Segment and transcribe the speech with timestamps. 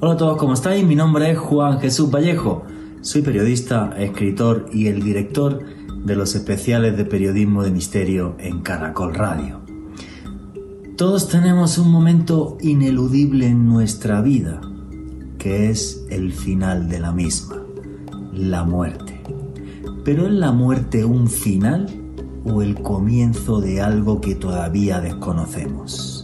[0.00, 0.86] Hola a todos, ¿cómo estáis?
[0.86, 2.62] Mi nombre es Juan Jesús Vallejo.
[3.00, 5.58] Soy periodista, escritor y el director
[6.04, 9.60] de los especiales de periodismo de misterio en Caracol Radio.
[10.96, 14.60] Todos tenemos un momento ineludible en nuestra vida,
[15.36, 17.56] que es el final de la misma,
[18.32, 19.20] la muerte.
[20.04, 21.88] Pero ¿es la muerte un final
[22.44, 26.17] o el comienzo de algo que todavía desconocemos?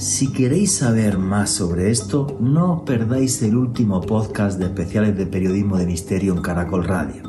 [0.00, 5.76] Si queréis saber más sobre esto, no perdáis el último podcast de especiales de periodismo
[5.76, 7.22] de misterio en Caracol Radio,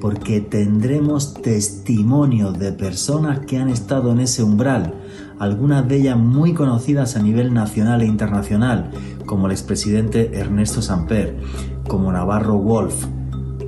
[0.00, 4.92] porque tendremos testimonios de personas que han estado en ese umbral,
[5.38, 8.90] algunas de ellas muy conocidas a nivel nacional e internacional,
[9.24, 11.38] como el expresidente Ernesto Samper,
[11.86, 13.04] como Navarro Wolf,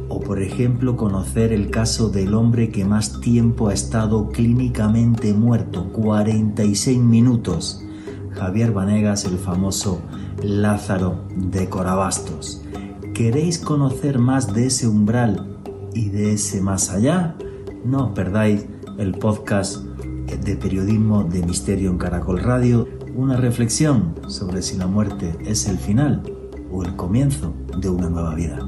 [0.08, 5.92] o por ejemplo conocer el caso del hombre que más tiempo ha estado clínicamente muerto,
[5.92, 7.81] 46 minutos
[8.42, 10.02] Javier Vanegas, el famoso
[10.42, 12.60] Lázaro de Corabastos.
[13.14, 15.60] ¿Queréis conocer más de ese umbral
[15.94, 17.36] y de ese más allá?
[17.84, 18.66] No os perdáis
[18.98, 25.38] el podcast de periodismo de misterio en Caracol Radio, una reflexión sobre si la muerte
[25.46, 26.24] es el final
[26.72, 28.58] o el comienzo de una nueva vida.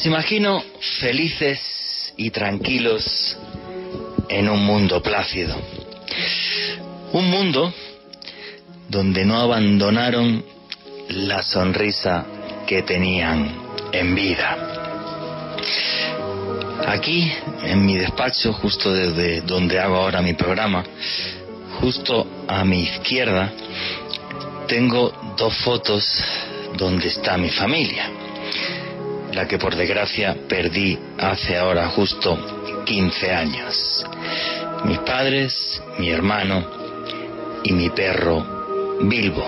[0.00, 0.64] Los imagino
[0.98, 3.36] felices y tranquilos
[4.30, 5.54] en un mundo plácido.
[7.12, 7.70] Un mundo
[8.88, 10.42] donde no abandonaron
[11.10, 12.24] la sonrisa
[12.66, 13.54] que tenían
[13.92, 14.56] en vida.
[16.86, 17.30] Aquí,
[17.64, 20.82] en mi despacho, justo desde donde hago ahora mi programa,
[21.78, 23.52] justo a mi izquierda,
[24.66, 26.24] tengo dos fotos
[26.78, 28.19] donde está mi familia
[29.32, 32.38] la que por desgracia perdí hace ahora justo
[32.84, 34.06] 15 años.
[34.84, 36.64] Mis padres, mi hermano
[37.62, 39.44] y mi perro Bilbo.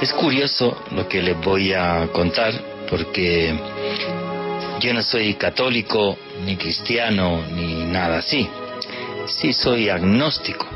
[0.00, 2.52] Es curioso lo que les voy a contar
[2.90, 3.54] porque
[4.80, 8.48] yo no soy católico, ni cristiano, ni nada así.
[9.26, 10.66] Sí soy agnóstico,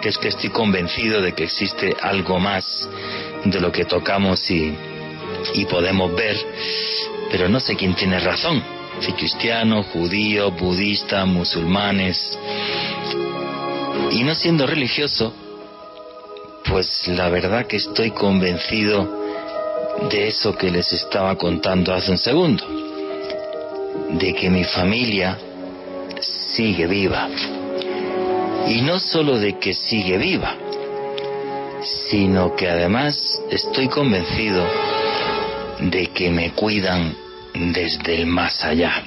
[0.00, 2.88] que es que estoy convencido de que existe algo más
[3.44, 4.72] de lo que tocamos y,
[5.54, 6.36] y podemos ver
[7.30, 8.62] pero no sé quién tiene razón,
[9.00, 12.36] si cristiano, judío, budista, musulmanes.
[14.10, 15.32] Y no siendo religioso,
[16.64, 19.20] pues la verdad que estoy convencido
[20.10, 22.64] de eso que les estaba contando hace un segundo,
[24.10, 25.38] de que mi familia
[26.20, 27.28] sigue viva.
[28.66, 30.56] Y no solo de que sigue viva,
[32.10, 34.66] sino que además estoy convencido
[35.80, 37.14] de que me cuidan
[37.54, 39.02] desde el más allá.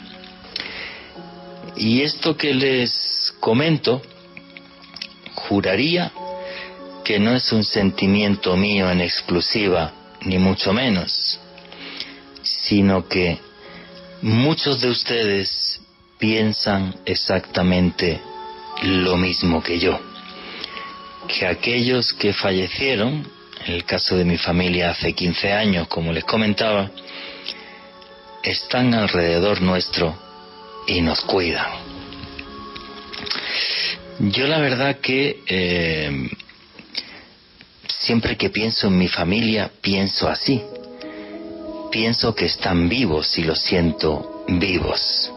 [1.75, 4.01] Y esto que les comento,
[5.34, 6.11] juraría
[7.03, 9.91] que no es un sentimiento mío en exclusiva,
[10.22, 11.39] ni mucho menos,
[12.41, 13.40] sino que
[14.22, 15.81] muchos de ustedes
[16.17, 18.22] piensan exactamente
[18.84, 20.00] lo mismo que yo,
[21.28, 23.28] que aquellos que fallecieron
[23.66, 26.91] en el caso de mi familia hace 15 años, como les comentaba,
[28.44, 30.16] están alrededor nuestro
[30.88, 31.72] y nos cuidan.
[34.19, 36.29] Yo la verdad que eh,
[37.88, 40.62] siempre que pienso en mi familia, pienso así.
[41.91, 45.31] Pienso que están vivos y los siento vivos.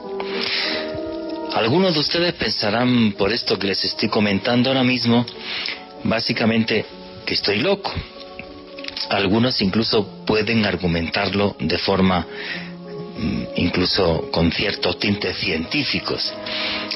[1.54, 5.24] Algunos de ustedes pensarán por esto que les estoy comentando ahora mismo,
[6.04, 6.84] básicamente
[7.24, 7.92] que estoy loco,
[9.10, 12.26] algunos incluso pueden argumentarlo de forma
[13.18, 16.32] mm, incluso con ciertos tintes científicos.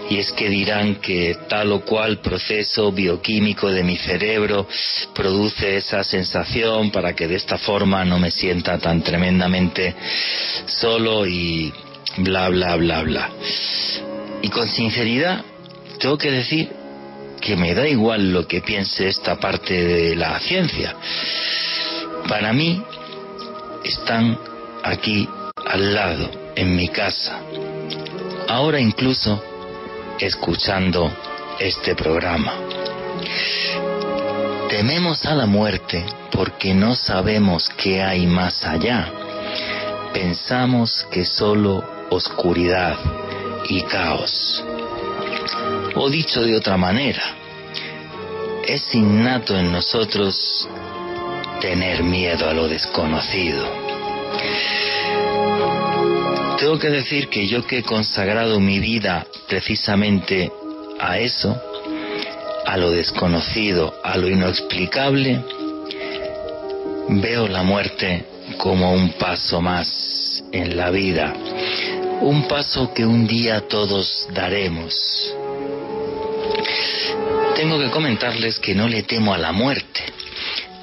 [0.08, 4.66] Y es que dirán que tal o cual proceso bioquímico de mi cerebro
[5.14, 9.94] produce esa sensación para que de esta forma no me sienta tan tremendamente
[10.66, 11.72] solo y
[12.18, 13.30] bla, bla, bla, bla.
[14.42, 15.44] Y con sinceridad,
[15.98, 16.70] tengo que decir
[17.40, 20.94] que me da igual lo que piense esta parte de la ciencia
[22.30, 22.80] para mí
[23.82, 24.38] están
[24.84, 25.28] aquí
[25.66, 27.40] al lado, en mi casa,
[28.48, 29.42] ahora incluso
[30.20, 31.12] escuchando
[31.58, 32.54] este programa.
[34.68, 39.10] Tememos a la muerte porque no sabemos qué hay más allá.
[40.14, 42.96] Pensamos que solo oscuridad
[43.68, 44.64] y caos.
[45.96, 47.24] O dicho de otra manera,
[48.64, 50.68] es innato en nosotros
[51.60, 53.90] tener miedo a lo desconocido.
[56.58, 60.50] tengo que decir que yo que he consagrado mi vida precisamente
[60.98, 61.60] a eso,
[62.66, 65.42] a lo desconocido, a lo inexplicable,
[67.08, 68.24] veo la muerte
[68.56, 71.34] como un paso más en la vida,
[72.20, 74.94] un paso que un día todos daremos.
[77.56, 80.02] Tengo que comentarles que no le temo a la muerte,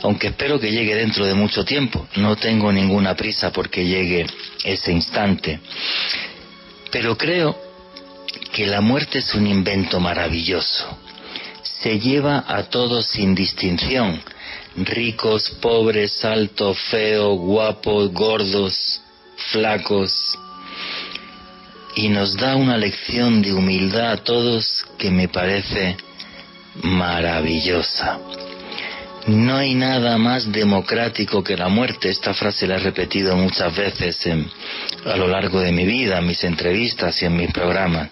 [0.03, 2.07] aunque espero que llegue dentro de mucho tiempo.
[2.15, 4.25] No tengo ninguna prisa porque llegue
[4.63, 5.59] ese instante.
[6.91, 7.57] Pero creo
[8.53, 10.97] que la muerte es un invento maravilloso.
[11.63, 14.21] Se lleva a todos sin distinción,
[14.75, 19.01] ricos, pobres, altos, feos, guapos, gordos,
[19.51, 20.37] flacos,
[21.95, 25.97] y nos da una lección de humildad a todos que me parece
[26.83, 28.19] maravillosa.
[29.27, 32.09] No hay nada más democrático que la muerte.
[32.09, 34.17] Esta frase la he repetido muchas veces
[35.05, 38.09] a lo largo de mi vida, en mis entrevistas y en mis programas.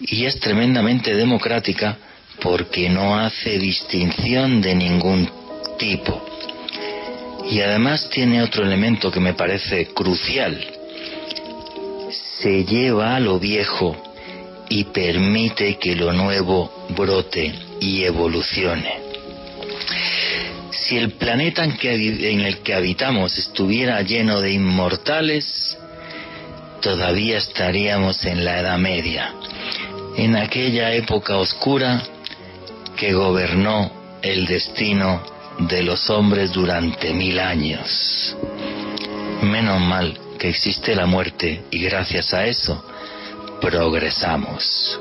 [0.00, 1.96] Y es tremendamente democrática
[2.42, 5.30] porque no hace distinción de ningún
[5.78, 6.26] tipo.
[7.48, 10.58] Y además tiene otro elemento que me parece crucial.
[12.40, 13.96] Se lleva a lo viejo
[14.68, 19.09] y permite que lo nuevo brote y evolucione.
[20.90, 25.78] Si el planeta en, el que habitamos estuviera lleno de inmortales,
[26.82, 29.32] todavía estaríamos en la Edad Media,
[30.16, 32.02] en aquella época oscura
[32.96, 35.22] que gobernó el destino
[35.60, 38.36] de los hombres durante mil años.
[39.42, 42.84] Menos mal que existe la muerte y gracias a eso
[43.60, 44.98] progresamos.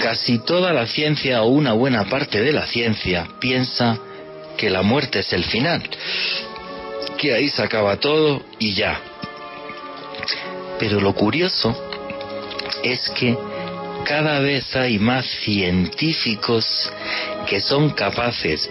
[0.00, 4.00] Casi toda la ciencia o una buena parte de la ciencia piensa
[4.58, 5.82] que la muerte es el final,
[7.16, 9.00] que ahí se acaba todo y ya.
[10.78, 11.74] Pero lo curioso
[12.82, 13.38] es que
[14.04, 16.90] cada vez hay más científicos
[17.46, 18.68] que son capaces,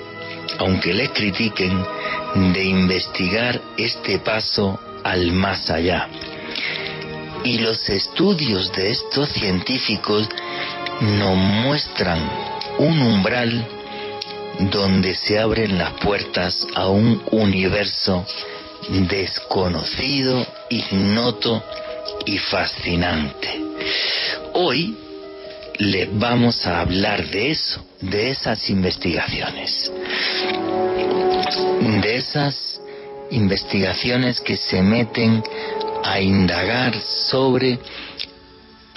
[0.59, 1.83] aunque les critiquen,
[2.53, 6.09] de investigar este paso al más allá.
[7.43, 10.27] Y los estudios de estos científicos
[11.01, 12.19] nos muestran
[12.79, 13.76] un umbral
[14.59, 18.25] donde se abren las puertas a un universo
[19.09, 21.63] desconocido, ignoto
[22.25, 23.61] y fascinante.
[24.53, 24.97] Hoy
[25.77, 29.91] les vamos a hablar de eso, de esas investigaciones,
[32.01, 32.81] de esas
[33.29, 35.43] investigaciones que se meten
[36.03, 36.99] a indagar
[37.29, 37.79] sobre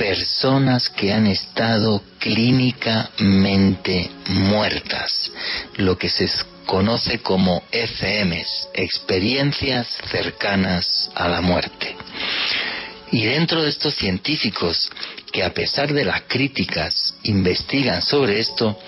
[0.00, 5.30] personas que han estado clínicamente muertas,
[5.76, 6.26] lo que se
[6.64, 11.94] conoce como FMs, experiencias cercanas a la muerte.
[13.12, 14.90] Y dentro de estos científicos
[15.30, 18.78] que a pesar de las críticas investigan sobre esto,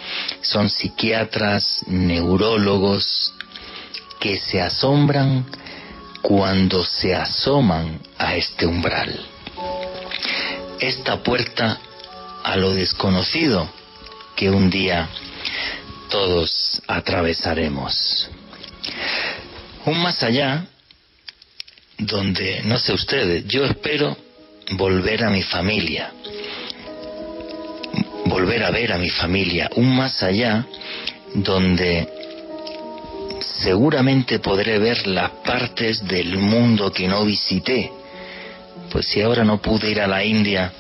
[0.41, 3.35] son psiquiatras, neurólogos,
[4.19, 5.45] que se asombran
[6.23, 9.32] cuando se asoman a este umbral
[10.83, 11.79] esta puerta
[12.43, 13.71] a lo desconocido
[14.35, 15.09] que un día
[16.11, 18.29] todos atravesaremos.
[19.87, 20.67] Un más allá
[21.99, 24.17] donde, no sé ustedes, yo espero
[24.73, 26.13] volver a mi familia,
[28.27, 30.67] volver a ver a mi familia, un más allá
[31.35, 32.09] donde
[33.63, 37.93] seguramente podré ver las partes del mundo que no visité,
[38.93, 40.71] pues si ahora no pude ir a la India,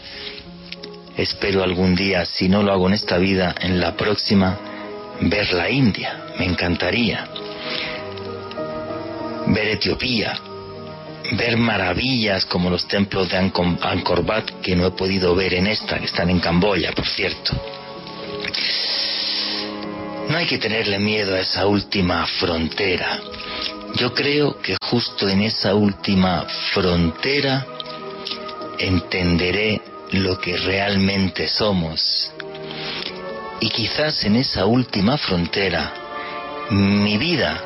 [1.16, 4.58] espero algún día, si no lo hago en esta vida, en la próxima,
[5.22, 6.26] ver la India.
[6.38, 7.26] Me encantaría.
[9.46, 10.38] Ver Etiopía,
[11.32, 15.98] ver maravillas como los templos de Angkor Wat que no he podido ver en esta,
[15.98, 17.52] que están en Camboya, por cierto.
[20.28, 23.20] No hay que tenerle miedo a esa última frontera.
[23.96, 27.66] Yo creo que justo en esa última frontera
[28.78, 29.80] entenderé
[30.12, 32.32] lo que realmente somos.
[33.60, 35.92] Y quizás en esa última frontera
[36.70, 37.62] mi vida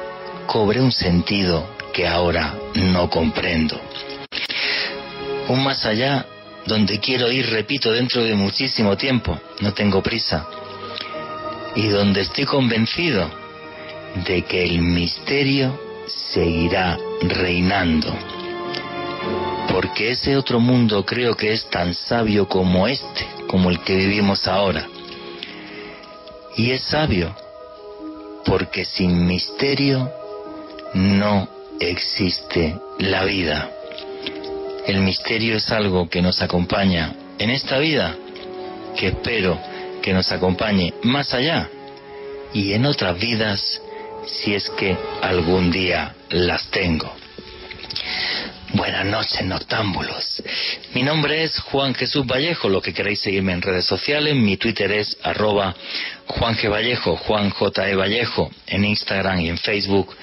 [0.47, 3.81] cobre un sentido que ahora no comprendo.
[5.49, 6.27] Un más allá
[6.67, 10.47] donde quiero ir, repito, dentro de muchísimo tiempo, no tengo prisa,
[11.77, 13.31] y donde estoy convencido
[14.27, 18.36] de que el misterio seguirá reinando
[19.77, 24.49] porque ese otro mundo creo que es tan sabio como este, como el que vivimos
[24.49, 24.89] ahora.
[26.57, 27.37] Y es sabio
[28.47, 30.11] porque sin misterio
[30.95, 31.47] no
[31.79, 33.71] existe la vida.
[34.87, 38.17] el misterio es algo que nos acompaña en esta vida,
[38.97, 39.61] que espero
[40.01, 41.69] que nos acompañe más allá
[42.55, 43.83] y en otras vidas
[44.25, 47.26] si es que algún día las tengo.
[48.75, 50.43] Buenas noches, noctámbulos.
[50.93, 54.91] Mi nombre es Juan Jesús Vallejo, lo que queréis seguirme en redes sociales, mi Twitter
[54.91, 55.75] es arroba
[56.27, 56.69] Juan G.
[56.69, 57.89] Vallejo, Juan J.
[57.89, 57.95] E.
[57.95, 60.17] Vallejo, en Instagram y en Facebook,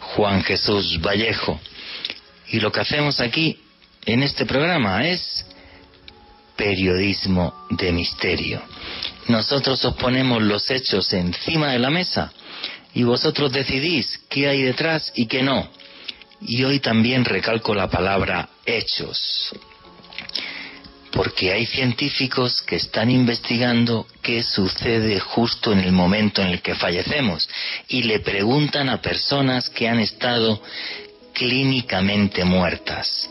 [0.00, 1.60] Juan Jesús Vallejo.
[2.48, 3.58] Y lo que hacemos aquí,
[4.06, 5.44] en este programa, es
[6.56, 8.62] periodismo de misterio.
[9.28, 12.32] Nosotros os ponemos los hechos encima de la mesa
[12.94, 15.68] y vosotros decidís qué hay detrás y qué no.
[16.44, 19.54] Y hoy también recalco la palabra hechos,
[21.12, 26.74] porque hay científicos que están investigando qué sucede justo en el momento en el que
[26.74, 27.48] fallecemos
[27.88, 30.62] y le preguntan a personas que han estado
[31.32, 33.30] clínicamente muertas.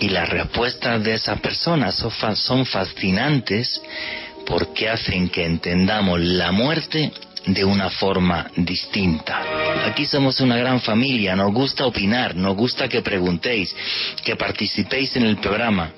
[0.00, 2.04] Y las respuestas de esas personas
[2.34, 3.80] son fascinantes
[4.46, 7.12] porque hacen que entendamos la muerte
[7.46, 9.42] de una forma distinta.
[9.86, 13.74] Aquí somos una gran familia, nos gusta opinar, nos gusta que preguntéis,
[14.24, 15.90] que participéis en el programa.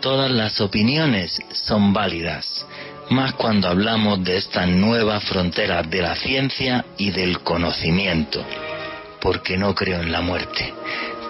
[0.00, 2.66] Todas las opiniones son válidas,
[3.10, 8.44] más cuando hablamos de esta nueva frontera de la ciencia y del conocimiento,
[9.20, 10.74] porque no creo en la muerte.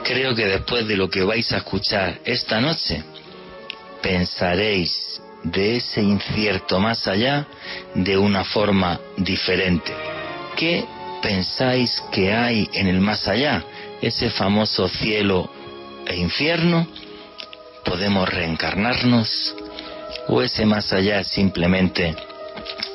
[0.05, 3.03] Creo que después de lo que vais a escuchar esta noche,
[4.03, 7.47] pensaréis de ese incierto más allá
[7.95, 9.93] de una forma diferente.
[10.57, 10.85] ¿Qué
[11.23, 13.65] pensáis que hay en el más allá?
[14.01, 15.51] Ese famoso cielo
[16.07, 16.87] e infierno.
[17.85, 19.55] ¿Podemos reencarnarnos?
[20.29, 22.15] ¿O ese más allá es simplemente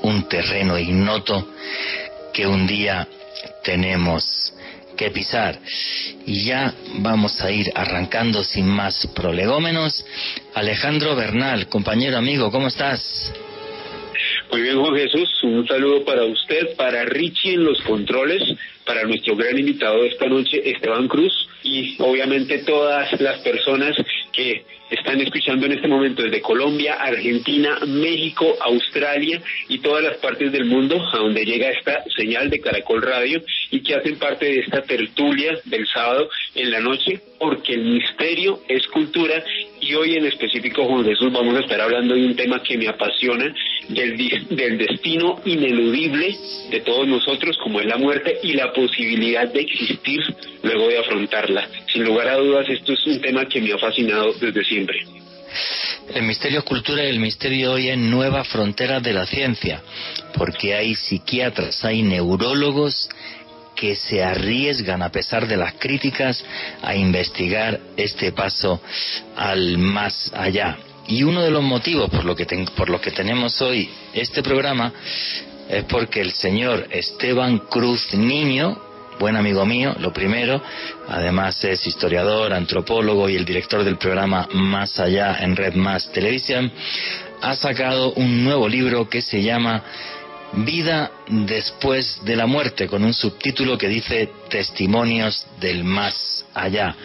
[0.01, 1.48] un terreno ignoto
[2.34, 3.08] que un día
[3.63, 4.54] tenemos
[4.98, 5.60] que pisar.
[6.25, 10.06] Y ya vamos a ir arrancando sin más prolegómenos.
[10.54, 13.34] Alejandro Bernal, compañero amigo, ¿cómo estás?
[14.51, 18.42] Muy bien, Juan Jesús, un saludo para usted, para Richie en los controles,
[18.86, 23.96] para nuestro gran invitado de esta noche, Esteban Cruz, y obviamente todas las personas
[24.38, 30.51] que están escuchando en este momento desde Colombia, Argentina, México, Australia y todas las partes
[30.51, 33.41] del mundo a donde llega esta señal de Caracol Radio
[33.72, 38.62] y que hacen parte de esta tertulia del sábado en la noche, porque el misterio
[38.67, 39.44] es cultura
[39.81, 42.88] y hoy en específico, Juan Jesús, vamos a estar hablando de un tema que me
[42.88, 43.53] apasiona,
[43.89, 44.17] del,
[44.50, 46.36] del destino ineludible
[46.69, 50.22] de todos nosotros, como es la muerte y la posibilidad de existir
[50.63, 51.67] luego de afrontarla.
[51.91, 55.00] Sin lugar a dudas, esto es un tema que me ha fascinado desde siempre.
[56.13, 59.81] El misterio cultura y el misterio hoy es nueva frontera de la ciencia,
[60.38, 63.10] porque hay psiquiatras, hay neurólogos
[63.77, 66.43] que se arriesgan, a pesar de las críticas,
[66.81, 68.81] a investigar este paso
[69.36, 70.77] al más allá.
[71.07, 74.91] Y uno de los motivos por lo que, por lo que tenemos hoy este programa
[75.69, 78.81] es porque el señor Esteban Cruz Niño,
[79.19, 80.62] buen amigo mío, lo primero,
[81.07, 86.72] además es historiador, antropólogo y el director del programa Más Allá en Red Más Televisión,
[87.41, 89.84] ha sacado un nuevo libro que se llama
[90.54, 96.96] Vida después de la muerte, con un subtítulo que dice Testimonios del más allá.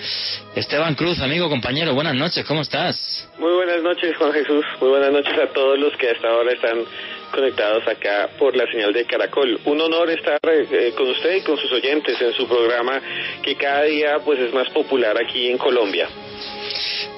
[0.55, 3.29] Esteban Cruz, amigo, compañero, buenas noches, ¿cómo estás?
[3.39, 4.65] Muy buenas noches, Juan Jesús.
[4.81, 6.85] Muy buenas noches a todos los que hasta ahora están
[7.33, 9.59] conectados acá por la señal de Caracol.
[9.65, 13.01] Un honor estar eh, con usted y con sus oyentes en su programa
[13.43, 16.09] que cada día pues es más popular aquí en Colombia.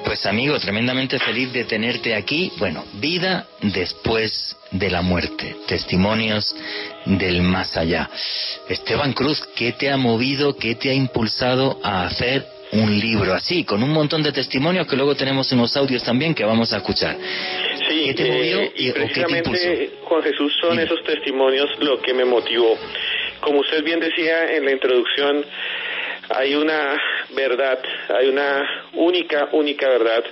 [0.04, 2.52] Pues amigo, tremendamente feliz de tenerte aquí.
[2.58, 6.54] Bueno, vida después de la muerte, testimonios
[7.04, 8.10] del más allá.
[8.68, 13.64] Esteban Cruz, ¿qué te ha movido, qué te ha impulsado a hacer un libro así,
[13.64, 17.16] con un montón de testimonios que luego tenemos unos audios también que vamos a escuchar?
[17.88, 22.24] Sí, ¿Qué te movió eh, y, precisamente, Juan Jesús, son esos testimonios lo que me
[22.24, 22.76] motivó.
[23.40, 25.44] Como usted bien decía en la introducción,
[26.28, 27.00] hay una
[27.30, 27.78] verdad,
[28.08, 30.24] hay una única, única verdad,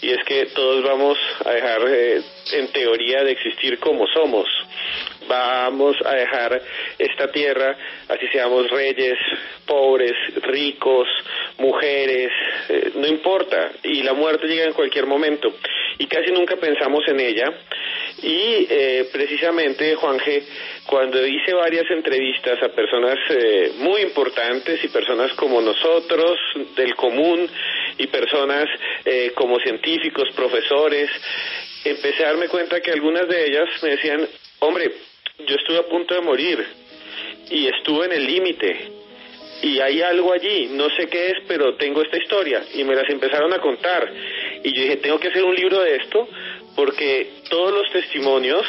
[0.00, 4.46] y es que todos vamos a dejar eh, en teoría de existir como somos.
[5.30, 6.60] Vamos a dejar
[6.98, 7.76] esta tierra,
[8.08, 9.16] así seamos reyes,
[9.64, 11.06] pobres, ricos,
[11.58, 12.32] mujeres,
[12.68, 15.54] eh, no importa, y la muerte llega en cualquier momento,
[15.98, 17.44] y casi nunca pensamos en ella,
[18.22, 20.42] y eh, precisamente, Juan G.,
[20.86, 26.40] cuando hice varias entrevistas a personas eh, muy importantes y personas como nosotros,
[26.74, 27.48] del común,
[27.98, 28.66] y personas
[29.04, 31.08] eh, como científicos, profesores,
[31.84, 34.26] empecé a darme cuenta que algunas de ellas me decían,
[34.60, 34.90] hombre,
[35.46, 36.64] yo estuve a punto de morir
[37.50, 39.00] y estuve en el límite,
[39.62, 43.08] y hay algo allí, no sé qué es, pero tengo esta historia y me las
[43.10, 44.10] empezaron a contar
[44.62, 46.28] y yo dije, tengo que hacer un libro de esto
[46.74, 48.64] porque todos los testimonios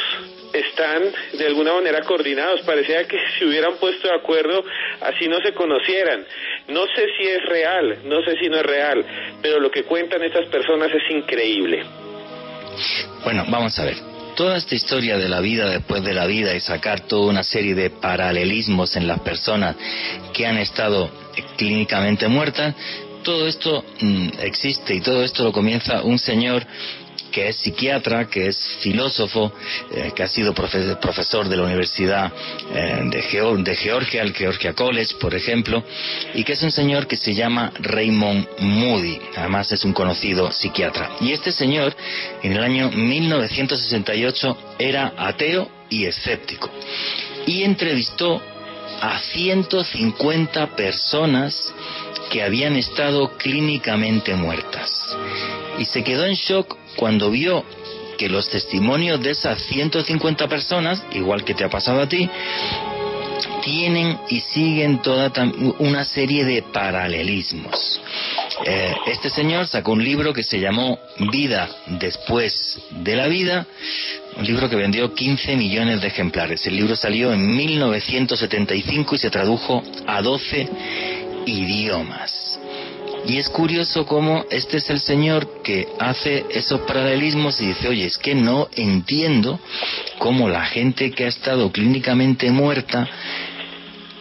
[0.52, 1.02] están
[1.32, 2.60] de alguna manera coordinados.
[2.62, 4.62] Parecía que se hubieran puesto de acuerdo,
[5.00, 6.26] así no se conocieran.
[6.68, 9.04] No sé si es real, no sé si no es real,
[9.40, 11.84] pero lo que cuentan estas personas es increíble.
[13.24, 14.11] Bueno, vamos a ver.
[14.34, 17.74] Toda esta historia de la vida después de la vida y sacar toda una serie
[17.74, 19.76] de paralelismos en las personas
[20.32, 21.10] que han estado
[21.56, 22.74] clínicamente muertas,
[23.22, 26.66] todo esto mm, existe y todo esto lo comienza un señor
[27.32, 29.52] que es psiquiatra, que es filósofo,
[29.90, 32.32] eh, que ha sido profesor de la Universidad
[32.72, 35.82] eh, de, de, Georgia, el Georgia College, por ejemplo,
[36.34, 41.16] y que es un señor que se llama Raymond Moody, además es un conocido psiquiatra.
[41.20, 41.96] Y este señor,
[42.42, 46.70] en el año 1968, era ateo y escéptico,
[47.46, 48.40] y entrevistó
[49.00, 51.72] a 150 personas
[52.30, 55.16] que habían estado clínicamente muertas.
[55.78, 57.64] Y se quedó en shock cuando vio
[58.18, 62.28] que los testimonios de esas 150 personas, igual que te ha pasado a ti,
[63.62, 65.32] tienen y siguen toda
[65.78, 68.00] una serie de paralelismos.
[68.66, 70.98] Eh, este señor sacó un libro que se llamó
[71.32, 73.66] Vida después de la vida,
[74.36, 76.66] un libro que vendió 15 millones de ejemplares.
[76.66, 80.68] El libro salió en 1975 y se tradujo a 12
[81.46, 82.41] idiomas.
[83.26, 88.06] Y es curioso cómo este es el Señor que hace esos paralelismos y dice, oye,
[88.06, 89.60] es que no entiendo
[90.18, 93.08] cómo la gente que ha estado clínicamente muerta,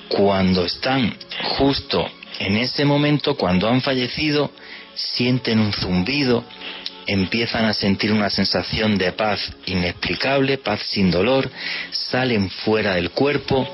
[0.08, 1.16] cuando están
[1.58, 2.06] justo
[2.40, 4.52] en ese momento, cuando han fallecido,
[4.94, 6.44] sienten un zumbido,
[7.08, 11.50] empiezan a sentir una sensación de paz inexplicable, paz sin dolor,
[11.92, 13.68] salen fuera del cuerpo,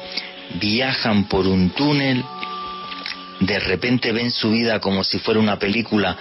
[0.60, 2.24] viajan por un túnel,
[3.40, 6.18] de repente ven su vida como si fuera una película,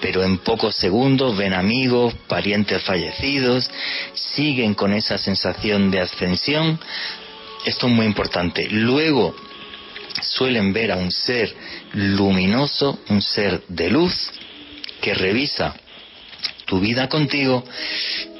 [0.00, 3.70] pero en pocos segundos ven amigos, parientes fallecidos,
[4.14, 6.78] siguen con esa sensación de ascensión.
[7.64, 8.68] Esto es muy importante.
[8.70, 9.34] Luego
[10.20, 11.54] suelen ver a un ser
[11.94, 14.30] luminoso, un ser de luz,
[15.00, 15.74] que revisa
[16.64, 17.64] tu vida contigo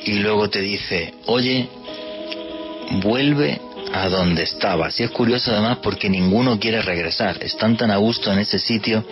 [0.04, 1.68] y luego te dice, oye,
[3.02, 3.60] vuelve
[3.92, 4.88] a donde estaba.
[4.96, 7.42] Y es curioso además porque ninguno quiere regresar.
[7.42, 9.04] Están tan a gusto en ese sitio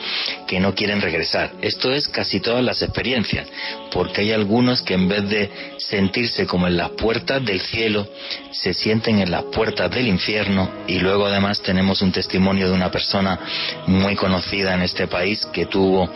[0.46, 1.52] que no quieren regresar.
[1.60, 3.46] Esto es casi todas las experiencias,
[3.92, 8.08] porque hay algunos que en vez de sentirse como en las puertas del cielo,
[8.50, 12.90] se sienten en las puertas del infierno y luego además tenemos un testimonio de una
[12.90, 13.38] persona
[13.86, 16.10] muy conocida en este país que tuvo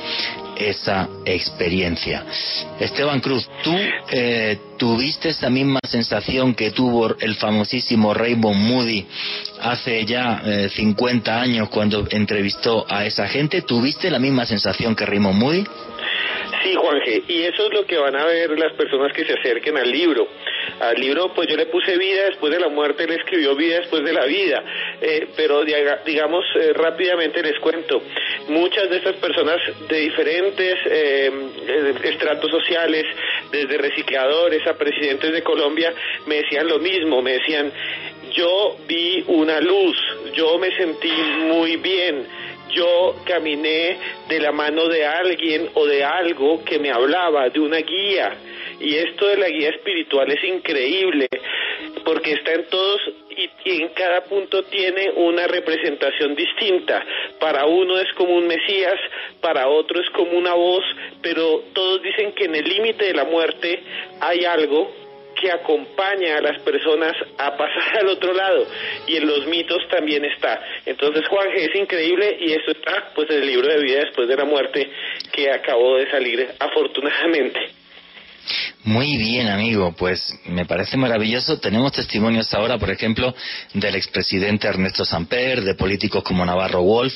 [0.57, 2.25] esa experiencia.
[2.79, 3.75] Esteban Cruz, ¿tú
[4.11, 9.07] eh, tuviste esa misma sensación que tuvo el famosísimo Raymond Moody
[9.61, 13.63] hace ya 50 eh, años cuando entrevistó a esa gente?
[13.63, 15.65] ¿Tuviste la misma sensación que Raymond Moody?
[16.63, 19.77] Sí, Juanje, y eso es lo que van a ver las personas que se acerquen
[19.77, 20.27] al libro.
[20.81, 24.03] Al libro, pues yo le puse vida después de la muerte, él escribió vida después
[24.03, 24.65] de la vida.
[25.01, 28.03] Eh, pero digamos, eh, rápidamente les cuento,
[28.49, 31.31] muchas de estas personas de diferentes eh,
[32.05, 33.05] estratos sociales,
[33.51, 35.93] desde recicladores a presidentes de Colombia,
[36.27, 37.71] me decían lo mismo, me decían,
[38.33, 39.97] yo vi una luz,
[40.33, 41.13] yo me sentí
[41.47, 42.27] muy bien
[42.71, 43.99] yo caminé
[44.29, 48.37] de la mano de alguien o de algo que me hablaba, de una guía.
[48.81, 51.29] Y esto de la guía espiritual es increíble,
[52.05, 53.01] porque está en todos
[53.31, 57.05] y, en cada punto tiene una representación distinta.
[57.41, 58.99] Para uno es como un Mesías,
[59.41, 60.85] para otro es como una voz,
[61.23, 63.83] pero todos dicen que en el límite de la muerte
[64.21, 65.04] hay algo
[65.35, 68.67] que acompaña a las personas a pasar al otro lado
[69.07, 70.61] y en los mitos también está.
[70.87, 74.37] Entonces Juan es increíble y eso está pues en el libro de vida después de
[74.37, 74.91] la muerte
[75.33, 77.61] que acabó de salir afortunadamente.
[78.85, 81.59] Muy bien, amigo, pues me parece maravilloso.
[81.59, 83.35] Tenemos testimonios ahora, por ejemplo,
[83.73, 87.15] del expresidente Ernesto Samper, de políticos como Navarro Wolf,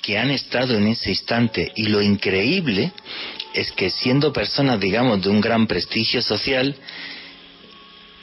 [0.00, 1.70] que han estado en ese instante.
[1.74, 2.92] Y lo increíble
[3.52, 6.74] es que siendo personas, digamos, de un gran prestigio social,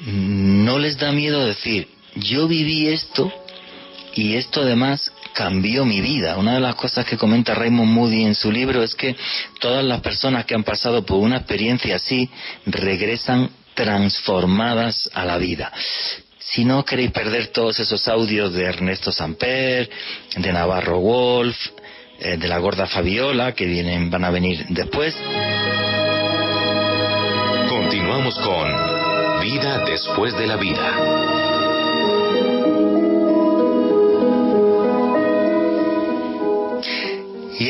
[0.05, 3.31] no les da miedo decir, yo viví esto
[4.13, 6.37] y esto además cambió mi vida.
[6.37, 9.15] Una de las cosas que comenta Raymond Moody en su libro es que
[9.59, 12.29] todas las personas que han pasado por una experiencia así
[12.65, 15.71] regresan transformadas a la vida.
[16.39, 19.89] Si no queréis perder todos esos audios de Ernesto Samper,
[20.35, 21.57] de Navarro Wolf,
[22.19, 25.15] eh, de la gorda Fabiola, que vienen, van a venir después.
[27.69, 28.96] Continuamos con
[29.49, 31.27] Vida después de la vida.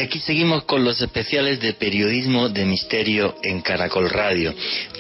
[0.01, 4.55] aquí seguimos con los especiales de periodismo de misterio en Caracol Radio.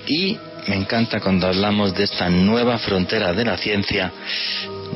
[0.05, 0.37] Y
[0.67, 4.11] me encanta cuando hablamos de esta nueva frontera de la ciencia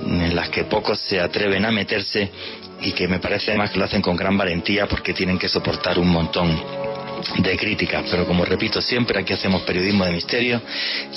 [0.05, 2.29] en las que pocos se atreven a meterse
[2.81, 5.97] y que me parece además que lo hacen con gran valentía porque tienen que soportar
[5.97, 6.90] un montón
[7.37, 10.61] de críticas, pero como repito siempre, aquí hacemos periodismo de misterio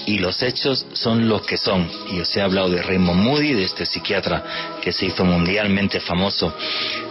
[0.06, 1.90] y los hechos son los que son.
[2.12, 4.42] Y os he hablado de Raymond Moody, de este psiquiatra
[4.82, 6.54] que se hizo mundialmente famoso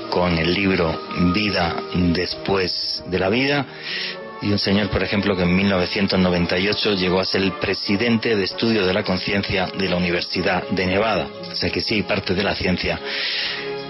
[0.10, 3.66] con el libro Vida después de la vida,
[4.44, 8.86] y un señor, por ejemplo, que en 1998 llegó a ser el presidente de estudio
[8.86, 11.30] de la conciencia de la Universidad de Nevada.
[11.50, 13.00] O sea que sí, parte de la ciencia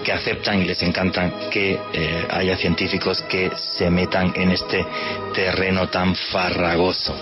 [0.04, 4.86] que aceptan y les encantan que eh, haya científicos que se metan en este
[5.34, 7.14] terreno tan farragoso.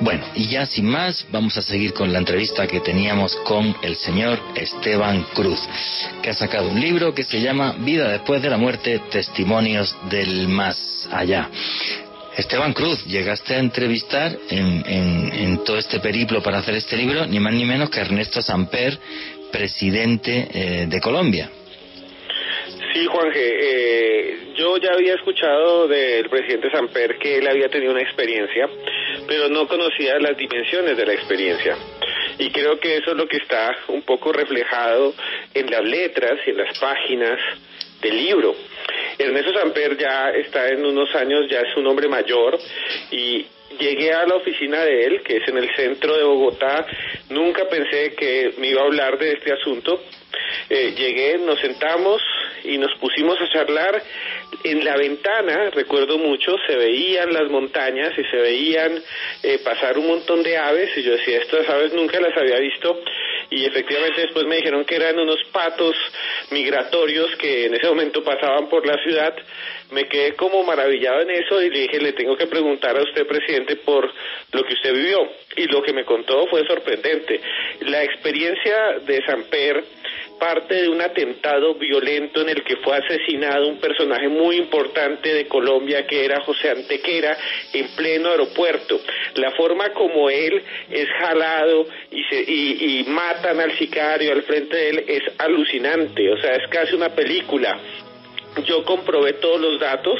[0.00, 3.96] Bueno, y ya sin más, vamos a seguir con la entrevista que teníamos con el
[3.96, 5.60] señor Esteban Cruz,
[6.22, 10.48] que ha sacado un libro que se llama Vida después de la muerte, Testimonios del
[10.48, 11.48] Más Allá.
[12.36, 17.54] Esteban Cruz, llegaste a entrevistar en, todo este periplo para hacer este libro, ni más
[17.54, 18.98] ni menos que Ernesto Samper,
[19.50, 21.50] presidente eh, de Colombia.
[22.92, 28.00] Sí, Juanje, eh, yo ya había escuchado del presidente Samper que él había tenido una
[28.00, 28.68] experiencia,
[29.26, 31.76] pero no conocía las dimensiones de la experiencia.
[32.38, 35.14] Y creo que eso es lo que está un poco reflejado
[35.52, 37.38] en las letras y en las páginas
[38.00, 38.54] del libro.
[39.18, 42.58] Ernesto Samper ya está en unos años, ya es un hombre mayor
[43.10, 43.46] y
[43.78, 46.86] llegué a la oficina de él, que es en el centro de Bogotá.
[47.30, 50.02] Nunca pensé que me iba a hablar de este asunto.
[50.68, 52.22] Eh, llegué, nos sentamos
[52.64, 54.02] y nos pusimos a charlar.
[54.64, 59.02] En la ventana, recuerdo mucho, se veían las montañas y se veían
[59.42, 63.00] eh, pasar un montón de aves y yo decía, estas aves nunca las había visto
[63.50, 65.94] y efectivamente después me dijeron que eran unos patos
[66.50, 69.34] migratorios que en ese momento pasaban por la ciudad.
[69.92, 73.26] Me quedé como maravillado en eso y le dije, le tengo que preguntar a usted,
[73.26, 74.10] presidente, por
[74.52, 75.18] lo que usted vivió.
[75.56, 77.40] Y lo que me contó fue sorprendente.
[77.82, 79.84] La experiencia de Samper
[80.38, 85.46] parte de un atentado violento en el que fue asesinado un personaje muy importante de
[85.46, 87.36] Colombia que era José Antequera
[87.72, 89.00] en pleno aeropuerto.
[89.34, 94.76] La forma como él es jalado y, se, y, y matan al sicario al frente
[94.76, 97.78] de él es alucinante, o sea, es casi una película.
[98.64, 100.18] Yo comprobé todos los datos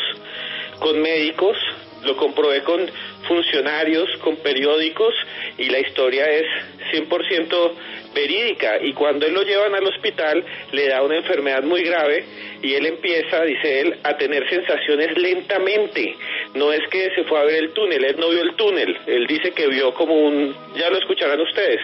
[0.79, 1.57] con médicos,
[2.07, 2.81] lo comprobé con
[3.27, 5.15] funcionarios, con periódicos
[5.59, 6.47] y la historia es
[6.93, 7.73] 100%
[8.15, 12.25] verídica y cuando él lo llevan al hospital le da una enfermedad muy grave
[12.63, 16.15] y él empieza, dice él, a tener sensaciones lentamente.
[16.55, 19.27] No es que se fue a ver el túnel, él no vio el túnel, él
[19.27, 21.81] dice que vio como un, ya lo escucharán ustedes,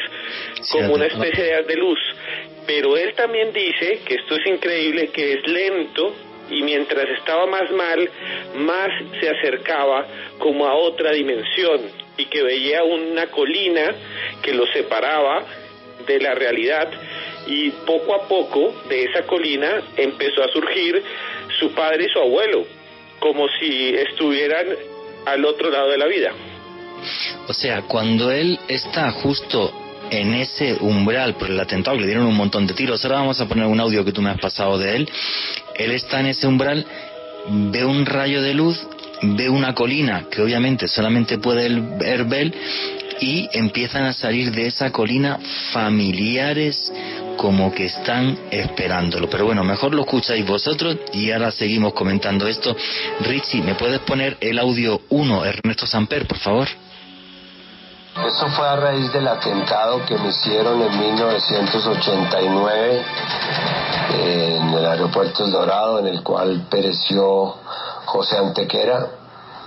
[0.71, 1.99] como una especie de de luz.
[2.67, 6.15] Pero él también dice, que esto es increíble, que es lento,
[6.51, 8.11] y mientras estaba más mal,
[8.57, 10.07] más se acercaba
[10.39, 11.81] como a otra dimensión
[12.17, 13.95] y que veía una colina
[14.43, 15.45] que lo separaba
[16.07, 16.91] de la realidad
[17.47, 21.03] y poco a poco de esa colina empezó a surgir
[21.59, 22.65] su padre y su abuelo,
[23.19, 24.67] como si estuvieran
[25.27, 26.33] al otro lado de la vida.
[27.49, 29.82] O sea, cuando él está justo
[30.13, 33.49] en ese umbral por el atentado, le dieron un montón de tiros, ahora vamos a
[33.49, 35.11] poner un audio que tú me has pasado de él,
[35.75, 36.85] él está en ese umbral,
[37.49, 38.87] ve un rayo de luz,
[39.23, 42.53] ve una colina que obviamente solamente puede ver ver
[43.21, 45.39] y empiezan a salir de esa colina
[45.73, 46.93] familiares
[47.39, 49.31] como que están esperándolo.
[49.31, 52.77] Pero bueno, mejor lo escucháis vosotros y ahora seguimos comentando esto.
[53.21, 56.69] Richie, ¿me puedes poner el audio 1, Ernesto Samper, por favor?
[58.15, 63.07] Eso fue a raíz del atentado que me hicieron en 1989
[64.11, 67.55] en el aeropuerto El Dorado, en el cual pereció
[68.05, 69.07] José Antequera.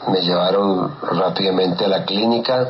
[0.10, 2.70] Me llevaron rápidamente a la clínica.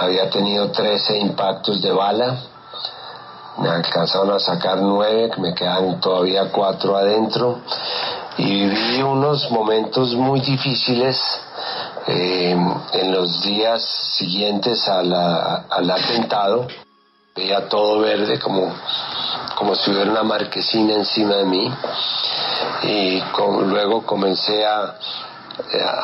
[0.00, 2.38] Había tenido 13 impactos de bala.
[3.58, 7.58] Me alcanzaron a sacar 9, me quedan todavía 4 adentro.
[8.38, 11.20] Y viví unos momentos muy difíciles
[12.06, 12.56] eh,
[12.92, 13.82] en los días
[14.16, 16.66] siguientes al atentado,
[17.34, 18.72] veía todo verde como,
[19.56, 21.72] como si hubiera una marquesina encima de mí.
[22.82, 23.22] Y
[23.66, 24.96] luego comencé a,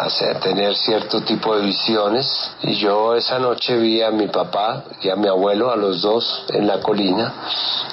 [0.00, 2.52] a, tener cierto tipo de visiones.
[2.62, 6.44] Y yo esa noche vi a mi papá y a mi abuelo, a los dos
[6.50, 7.32] en la colina,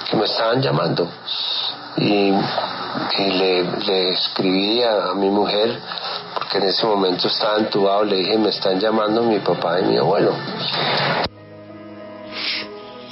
[0.08, 1.08] que me estaban llamando.
[1.96, 2.32] Y,
[3.18, 5.80] le escribí a mi mujer
[6.36, 9.96] porque en ese momento estaba entubado, le dije, me están llamando mi papá y mi
[9.96, 10.34] abuelo.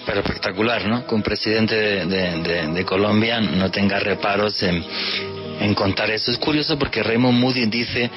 [0.05, 1.07] Pero espectacular, ¿no?
[1.07, 4.85] Que un presidente de, Colombia no tenga reparos en,
[5.61, 6.31] en contar eso.
[6.31, 8.11] Es curioso porque Raymond Moody dice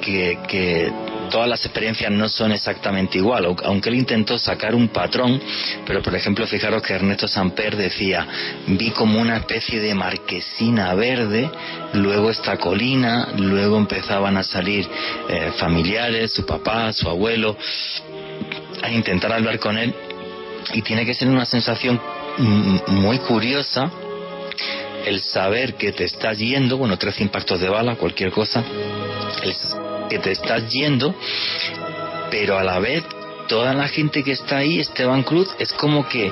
[0.00, 0.92] que, que
[1.30, 5.40] todas las experiencias no son exactamente igual, aunque él intentó sacar un patrón,
[5.86, 8.26] pero por ejemplo fijaros que Ernesto Samper decía,
[8.66, 11.50] vi como una especie de marquesina verde,
[11.94, 14.86] luego esta colina, luego empezaban a salir
[15.28, 17.56] eh, familiares, su papá, su abuelo,
[18.82, 19.94] a intentar hablar con él
[20.74, 22.00] y tiene que ser una sensación
[22.88, 23.90] muy curiosa
[25.06, 28.62] el saber que te estás yendo, bueno, tres impactos de bala, cualquier cosa,
[30.10, 31.14] que te estás yendo,
[32.30, 33.04] pero a la vez
[33.48, 36.30] toda la gente que está ahí, Esteban Cruz, es como que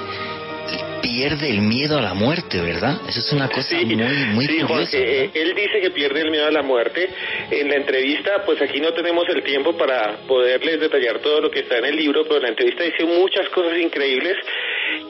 [1.00, 3.00] pierde el miedo a la muerte, ¿verdad?
[3.08, 3.96] Eso es una cosa muy,
[4.34, 4.96] muy curiosa.
[4.98, 7.08] Eh, él dice que pierde el miedo a la muerte.
[7.50, 11.60] En la entrevista, pues aquí no tenemos el tiempo para poderles detallar todo lo que
[11.60, 14.36] está en el libro, pero en la entrevista dice muchas cosas increíbles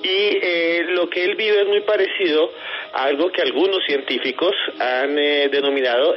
[0.02, 2.52] y eh, lo que él vive es muy parecido
[2.92, 6.16] a algo que algunos científicos han eh, denominado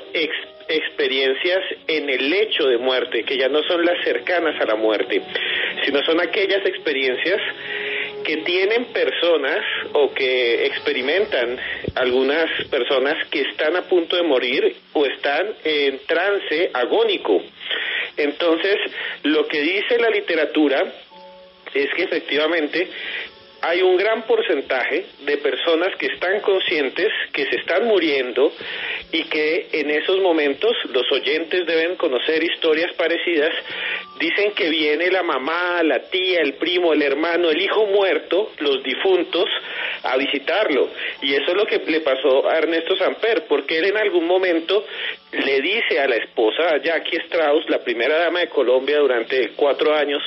[0.76, 5.22] experiencias en el lecho de muerte, que ya no son las cercanas a la muerte,
[5.86, 7.42] sino son aquellas experiencias
[8.24, 9.60] que tienen personas
[9.94, 11.58] o que experimentan
[11.96, 17.42] algunas personas que están a punto de morir o están en trance agónico.
[18.18, 18.78] Entonces,
[19.24, 20.84] lo que dice la literatura
[21.74, 22.88] es que efectivamente
[23.62, 28.52] hay un gran porcentaje de personas que están conscientes que se están muriendo
[29.12, 33.54] y que en esos momentos los oyentes deben conocer historias parecidas.
[34.22, 38.84] Dicen que viene la mamá, la tía, el primo, el hermano, el hijo muerto, los
[38.84, 39.46] difuntos,
[40.04, 40.92] a visitarlo.
[41.24, 44.86] Y eso es lo que le pasó a Ernesto Samper, porque él en algún momento
[45.32, 50.22] le dice a la esposa, Jackie Strauss, la primera dama de Colombia durante cuatro años,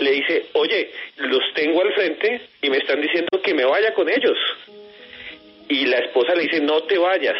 [0.00, 4.08] le dice, oye, los tengo al frente y me están diciendo que me vaya con
[4.08, 4.38] ellos.
[5.68, 7.36] Y la esposa le dice, no te vayas,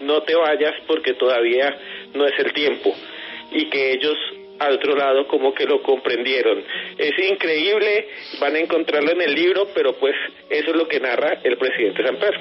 [0.00, 1.74] no te vayas porque todavía
[2.12, 2.94] no es el tiempo.
[3.52, 4.18] Y que ellos
[4.58, 6.62] al otro lado como que lo comprendieron.
[6.98, 8.08] Es increíble,
[8.40, 10.14] van a encontrarlo en el libro, pero pues
[10.48, 12.40] eso es lo que narra el presidente Samper.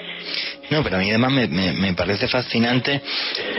[0.69, 2.99] No, pero a mí además me, me, parece fascinante,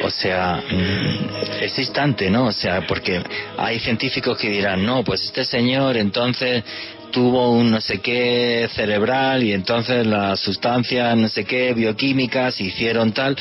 [0.03, 2.47] o sea, mm, ese instante, ¿no?
[2.47, 3.23] O sea, porque
[3.57, 6.65] hay científicos que dirán, no, pues este señor entonces
[7.13, 13.13] tuvo un no sé qué cerebral y entonces las sustancias no sé qué bioquímicas hicieron
[13.13, 13.37] tal,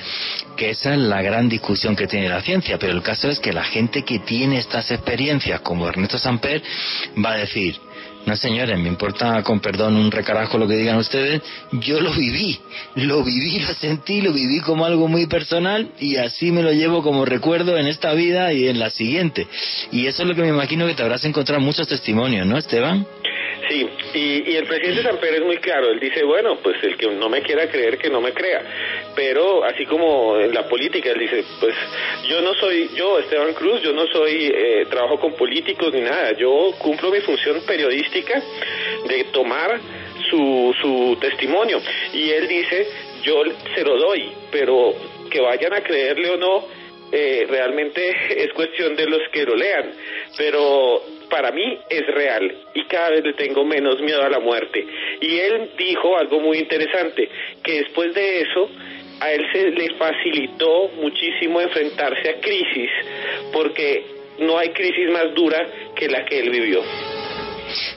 [0.55, 3.53] que esa es la gran discusión que tiene la ciencia, pero el caso es que
[3.53, 6.61] la gente que tiene estas experiencias, como Ernesto Samper,
[7.23, 7.75] va a decir,
[8.25, 11.41] no señores, me importa con perdón un recarajo lo que digan ustedes,
[11.73, 12.59] yo lo viví,
[12.95, 17.03] lo viví, lo sentí, lo viví como algo muy personal y así me lo llevo
[17.03, 19.47] como recuerdo en esta vida y en la siguiente.
[19.91, 23.05] Y eso es lo que me imagino que te habrás encontrado muchos testimonios, ¿no, Esteban?
[23.67, 27.29] Sí, y, el presidente Samper es muy claro, él dice, bueno, pues el que no
[27.29, 28.61] me quiera creer, que no me crea.
[29.15, 31.73] Pero así como en la política, él dice, pues
[32.27, 36.33] yo no soy, yo, Esteban Cruz, yo no soy, eh, trabajo con políticos ni nada,
[36.33, 38.41] yo cumplo mi función periodística
[39.07, 39.79] de tomar
[40.29, 41.81] su, su testimonio.
[42.13, 42.87] Y él dice,
[43.23, 43.41] yo
[43.73, 44.93] se lo doy, pero
[45.29, 46.67] que vayan a creerle o no,
[47.11, 49.91] eh, realmente es cuestión de los que lo lean.
[50.37, 54.85] Pero para mí es real y cada vez le tengo menos miedo a la muerte.
[55.21, 57.29] Y él dijo algo muy interesante,
[57.63, 58.69] que después de eso
[59.19, 62.89] a él se le facilitó muchísimo enfrentarse a crisis,
[63.53, 64.03] porque
[64.39, 66.81] no hay crisis más dura que la que él vivió.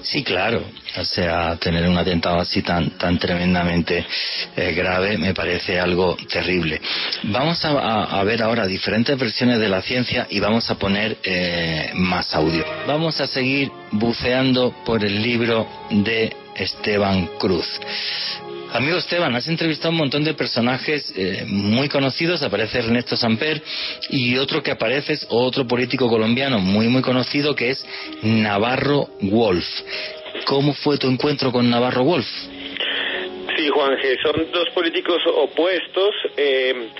[0.02, 0.62] Sí, claro.
[0.96, 4.04] O sea, tener un atentado así tan, tan tremendamente
[4.56, 6.80] eh, grave me parece algo terrible.
[7.24, 12.34] Vamos a, ver ahora diferentes versiones de la ciencia y vamos a poner eh, más
[12.34, 12.64] audio.
[12.86, 17.80] Vamos a seguir buceando por el libro de Esteban Cruz.
[18.72, 23.62] Amigo Esteban, has entrevistado un montón de personajes eh, muy conocidos, aparece Ernesto Samper
[24.10, 27.86] y otro que aparece es otro político colombiano muy muy conocido que es
[28.22, 29.64] Navarro Wolf.
[30.44, 32.26] ¿Cómo fue tu encuentro con Navarro Wolf?
[33.56, 36.90] Sí, Juan, son dos políticos opuestos eh,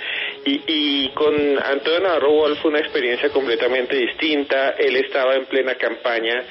[0.45, 4.71] y, y, con Antonio Navarro Wolf una experiencia completamente distinta.
[4.71, 6.43] Él estaba en plena campaña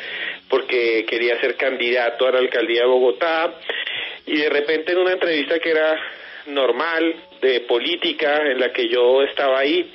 [0.49, 3.53] porque quería ser candidato a la alcaldía de Bogotá
[4.29, 5.97] y de repente en una entrevista que era
[6.47, 9.91] normal de política en la que yo estaba ahí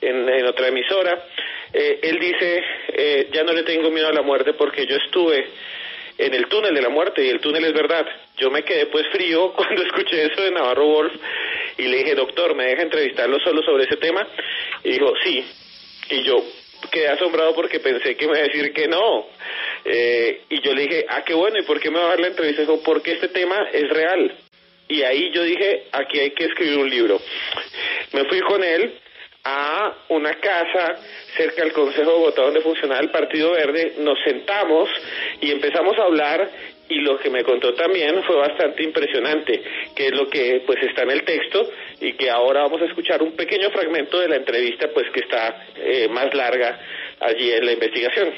[0.00, 1.18] en, otra emisora,
[1.72, 5.46] eh, él dice, eh, ya no le tengo miedo a la muerte porque yo estuve
[6.18, 8.06] en el túnel de la muerte y el túnel es verdad.
[8.36, 11.12] Yo me quedé pues frío cuando escuché eso de Navarro Wolf
[11.76, 14.26] y le dije, doctor, ¿me deja entrevistarlo solo sobre ese tema?
[14.84, 15.44] Y dijo, sí.
[16.10, 16.42] Y yo
[16.90, 19.26] quedé asombrado porque pensé que me iba a decir que no.
[19.84, 22.20] Eh, y yo le dije, ah, qué bueno, ¿y por qué me va a dar
[22.20, 22.62] la entrevista?
[22.62, 24.34] Dijo, porque este tema es real.
[24.88, 27.20] Y ahí yo dije, aquí hay que escribir un libro.
[28.12, 28.94] Me fui con él
[29.44, 30.96] a una casa
[31.36, 34.88] cerca del Consejo de Bogotá donde funcionaba el Partido Verde, nos sentamos
[35.40, 36.50] y empezamos a hablar
[36.88, 39.62] y lo que me contó también fue bastante impresionante,
[39.94, 43.22] que es lo que pues está en el texto y que ahora vamos a escuchar
[43.22, 46.78] un pequeño fragmento de la entrevista pues que está eh, más larga
[47.20, 48.32] allí en la investigación.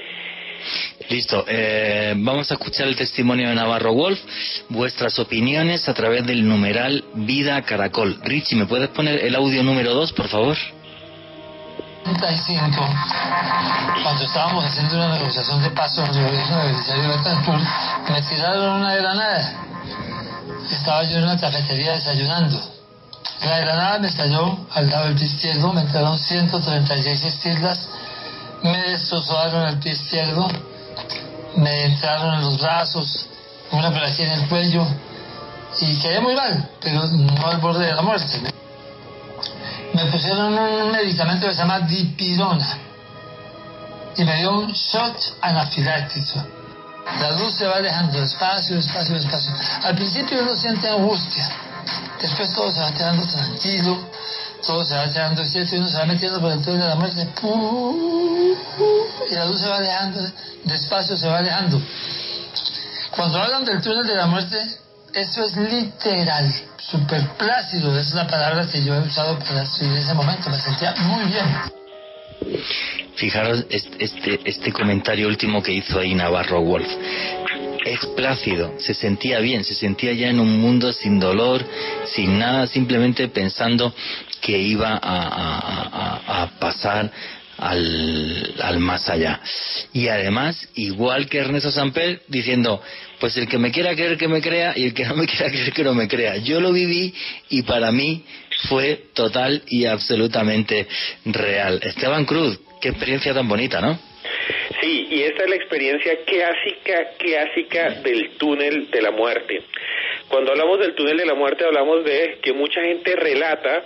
[1.09, 4.21] Listo, eh, vamos a escuchar el testimonio de Navarro Wolf,
[4.69, 8.19] vuestras opiniones a través del numeral Vida Caracol.
[8.23, 10.57] Richie, ¿me puedes poner el audio número 2, por favor?
[14.03, 17.59] cuando estábamos haciendo una negociación de paso en el de Belisario
[18.11, 19.53] me tiraron una granada.
[20.71, 22.61] Estaba yo en una cafetería desayunando.
[23.43, 27.89] La granada me estalló al lado del izquierdo, me entraron 136 estirlas,
[28.63, 30.49] me destrozaron el pie izquierdo,
[31.57, 33.27] me entraron en los brazos,
[33.73, 34.87] una operación en el cuello
[35.81, 38.41] y quedé muy mal, pero no al borde de la muerte
[39.93, 42.79] me pusieron un medicamento que se llama dipirona
[44.17, 46.45] y me dio un shot anafiláctico.
[47.21, 49.53] La luz se va alejando despacio, despacio, despacio.
[49.83, 51.51] Al principio uno siente angustia,
[52.21, 53.99] después todo se va quedando tranquilo,
[54.67, 56.95] todo se va quedando quieto y uno se va metiendo por el túnel de la
[56.97, 57.29] muerte.
[59.31, 60.21] Y la luz se va alejando,
[60.65, 61.81] despacio se va alejando.
[63.11, 64.57] Cuando hablan del túnel de la muerte,
[65.15, 66.53] eso es literal
[66.91, 70.95] súper plácido, es la palabra que yo he usado para escribir ese momento, me sentía
[70.97, 71.47] muy bien.
[73.17, 76.89] Fijaros este, este comentario último que hizo ahí Navarro Wolf.
[77.91, 81.67] Es plácido, se sentía bien, se sentía ya en un mundo sin dolor,
[82.15, 83.93] sin nada, simplemente pensando
[84.41, 87.11] que iba a, pasar
[87.59, 89.41] al, al, más allá.
[89.93, 92.81] Y además, igual que Ernesto Samper, diciendo,
[93.19, 95.51] pues el que me quiera creer que me crea y el que no me quiera
[95.51, 96.37] creer que no me crea.
[96.37, 97.13] Yo lo viví
[97.49, 98.25] y para mí
[98.69, 100.87] fue total y absolutamente
[101.25, 101.81] real.
[101.83, 104.10] Esteban Cruz, qué experiencia tan bonita, ¿no?
[104.81, 109.63] Sí, y esta es la experiencia clásica, clásica del túnel de la muerte.
[110.29, 113.85] Cuando hablamos del túnel de la muerte hablamos de que mucha gente relata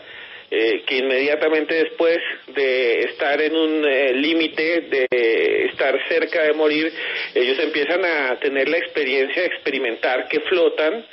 [0.50, 2.18] eh, que inmediatamente después
[2.54, 6.92] de estar en un eh, límite, de estar cerca de morir,
[7.34, 11.04] ellos empiezan a tener la experiencia de experimentar que flotan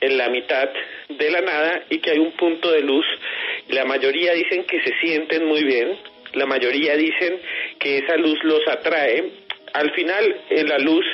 [0.00, 0.68] en la mitad
[1.08, 3.06] de la nada y que hay un punto de luz.
[3.68, 5.96] La mayoría dicen que se sienten muy bien,
[6.34, 7.40] la mayoría dicen
[7.78, 9.24] que esa luz los atrae.
[9.72, 11.04] Al final, en la luz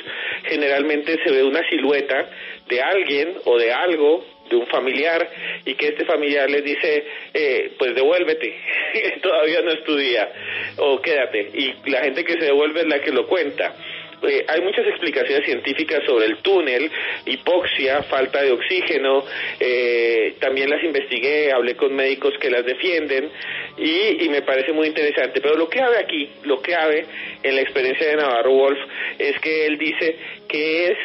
[0.45, 2.29] generalmente se ve una silueta
[2.67, 5.27] de alguien o de algo de un familiar
[5.65, 8.55] y que este familiar les dice, eh, pues devuélvete,
[9.21, 10.29] todavía no estudia,
[10.77, 11.49] o quédate.
[11.53, 13.75] Y la gente que se devuelve es la que lo cuenta.
[14.23, 16.89] Eh, hay muchas explicaciones científicas sobre el túnel,
[17.25, 19.23] hipoxia, falta de oxígeno,
[19.59, 23.29] eh, también las investigué, hablé con médicos que las defienden
[23.77, 25.41] y, y, me parece muy interesante.
[25.41, 27.05] Pero lo cabe aquí, lo cabe
[27.43, 28.79] en la experiencia de Navarro Wolf
[29.19, 30.97] es que él dice que es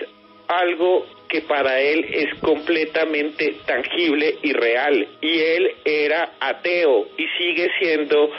[0.48, 5.06] algo que para él es completamente tangible y real.
[5.20, 8.30] Y él era ateo y sigue siendo,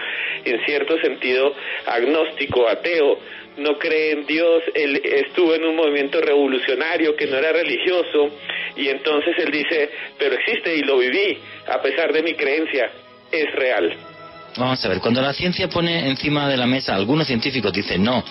[0.43, 1.55] en cierto sentido,
[1.85, 3.17] agnóstico, ateo.
[3.57, 8.29] No cree en Dios, él estuvo en un movimiento revolucionario que no era religioso
[8.77, 11.37] y entonces él dice, pero existe y lo viví,
[11.67, 12.89] a pesar de mi creencia,
[13.31, 13.97] es real.
[14.57, 18.23] Vamos a ver, cuando la ciencia pone encima de la mesa, algunos científicos dicen, no,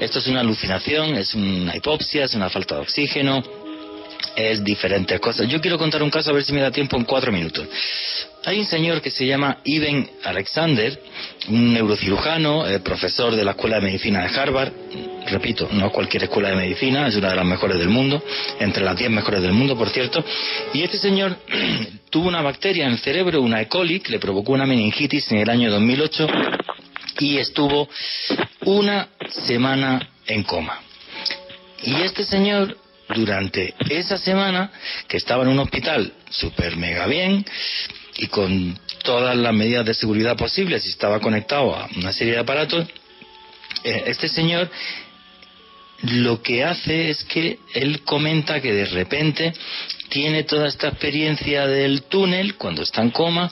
[0.00, 3.42] esto es una alucinación, es una hipopsia, es una falta de oxígeno,
[4.34, 5.48] es diferentes cosas.
[5.48, 7.68] Yo quiero contar un caso a ver si me da tiempo en cuatro minutos.
[8.48, 10.98] Hay un señor que se llama Ivan Alexander,
[11.48, 14.72] un neurocirujano, eh, profesor de la Escuela de Medicina de Harvard.
[15.26, 18.24] Repito, no cualquier escuela de medicina, es una de las mejores del mundo,
[18.58, 20.24] entre las diez mejores del mundo, por cierto.
[20.72, 21.36] Y este señor
[22.10, 23.68] tuvo una bacteria en el cerebro, una E.
[23.68, 26.26] coli, que le provocó una meningitis en el año 2008
[27.18, 27.86] y estuvo
[28.64, 30.80] una semana en coma.
[31.82, 32.78] Y este señor
[33.14, 34.70] durante esa semana
[35.06, 37.44] que estaba en un hospital super mega bien
[38.18, 42.40] y con todas las medidas de seguridad posibles y estaba conectado a una serie de
[42.40, 42.86] aparatos,
[43.84, 44.70] eh, este señor
[46.02, 49.52] lo que hace es que él comenta que de repente
[50.08, 53.50] tiene toda esta experiencia del túnel cuando está en coma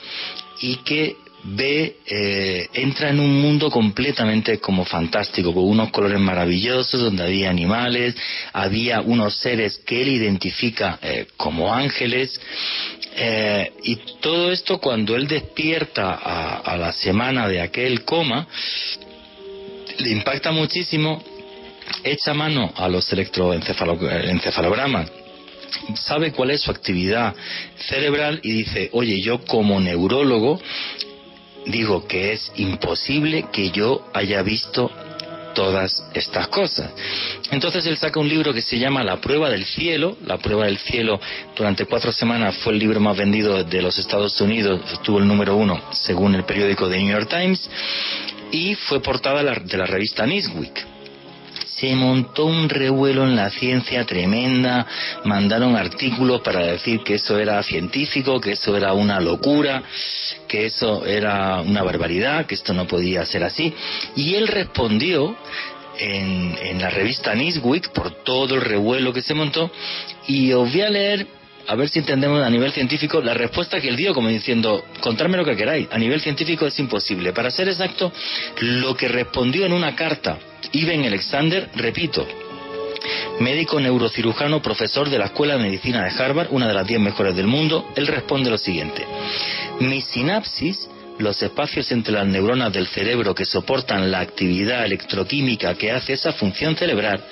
[0.60, 1.16] y que
[1.48, 7.50] ve, eh, entra en un mundo completamente como fantástico, con unos colores maravillosos, donde había
[7.50, 8.16] animales,
[8.52, 12.40] había unos seres que él identifica eh, como ángeles,
[13.16, 18.46] eh, y todo esto cuando él despierta a, a la semana de aquel coma,
[19.98, 21.22] le impacta muchísimo,
[22.04, 25.10] echa mano a los electroencefalogramas,
[25.94, 27.34] sabe cuál es su actividad
[27.88, 30.60] cerebral y dice, oye, yo como neurólogo
[31.66, 34.90] digo que es imposible que yo haya visto
[35.56, 36.90] todas estas cosas.
[37.50, 40.18] Entonces él saca un libro que se llama La prueba del cielo.
[40.26, 41.18] La prueba del cielo
[41.56, 45.56] durante cuatro semanas fue el libro más vendido de los Estados Unidos, estuvo el número
[45.56, 47.70] uno según el periódico The New York Times
[48.52, 50.95] y fue portada de la revista Newsweek
[51.76, 54.86] se montó un revuelo en la ciencia tremenda,
[55.24, 59.82] mandaron artículos para decir que eso era científico, que eso era una locura,
[60.48, 63.74] que eso era una barbaridad, que esto no podía ser así.
[64.14, 65.36] Y él respondió
[65.98, 69.70] en, en la revista Newsweek por todo el revuelo que se montó
[70.26, 71.26] y os voy a leer
[71.68, 75.36] a ver si entendemos a nivel científico la respuesta que él dio, como diciendo, contadme
[75.36, 75.88] lo que queráis.
[75.90, 77.32] A nivel científico es imposible.
[77.32, 78.12] Para ser exacto,
[78.60, 80.38] lo que respondió en una carta
[80.72, 82.26] Iben Alexander, repito,
[83.40, 87.36] médico neurocirujano, profesor de la Escuela de Medicina de Harvard, una de las diez mejores
[87.36, 89.06] del mundo, él responde lo siguiente.
[89.80, 90.88] Mi sinapsis
[91.18, 96.32] los espacios entre las neuronas del cerebro que soportan la actividad electroquímica que hace esa
[96.32, 97.24] función cerebral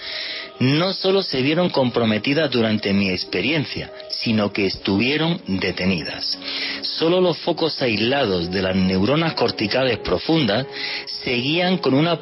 [0.61, 6.39] no solo se vieron comprometidas durante mi experiencia, sino que estuvieron detenidas.
[6.83, 10.67] Solo los focos aislados de las neuronas corticales profundas
[11.07, 12.19] seguían con una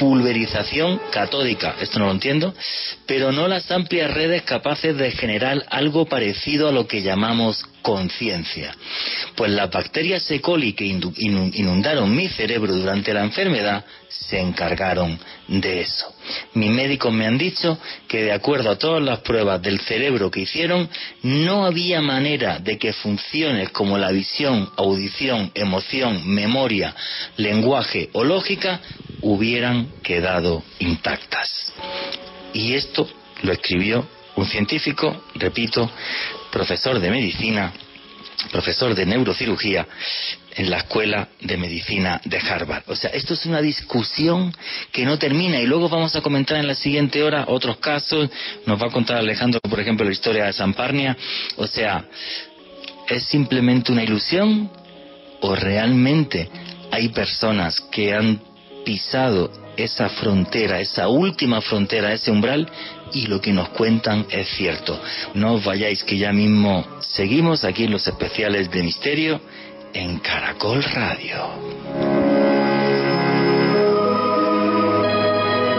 [0.00, 2.54] pulverización catódica, esto no lo entiendo,
[3.06, 8.74] pero no las amplias redes capaces de generar algo parecido a lo que llamamos conciencia.
[9.36, 10.40] Pues las bacterias E.
[10.40, 16.12] coli que inundaron mi cerebro durante la enfermedad se encargaron de eso.
[16.54, 20.40] Mis médicos me han dicho que de acuerdo a todas las pruebas del cerebro que
[20.40, 20.88] hicieron,
[21.22, 26.94] no había manera de que funciones como la visión, audición, emoción, memoria,
[27.36, 28.80] lenguaje o lógica
[29.22, 31.72] hubieran quedado intactas.
[32.52, 33.08] Y esto
[33.42, 34.06] lo escribió
[34.36, 35.90] un científico, repito,
[36.50, 37.72] profesor de medicina,
[38.50, 39.86] profesor de neurocirugía
[40.54, 42.84] en la Escuela de Medicina de Harvard.
[42.88, 44.54] O sea, esto es una discusión
[44.92, 48.28] que no termina y luego vamos a comentar en la siguiente hora otros casos.
[48.66, 51.16] Nos va a contar Alejandro, por ejemplo, la historia de Samparnia.
[51.56, 52.04] O sea,
[53.08, 54.70] ¿es simplemente una ilusión
[55.40, 56.48] o realmente
[56.90, 58.40] hay personas que han
[58.84, 62.68] pisado esa frontera, esa última frontera, ese umbral,
[63.12, 65.00] y lo que nos cuentan es cierto.
[65.34, 69.40] No os vayáis que ya mismo seguimos aquí en los especiales de misterio
[69.92, 71.36] en Caracol Radio.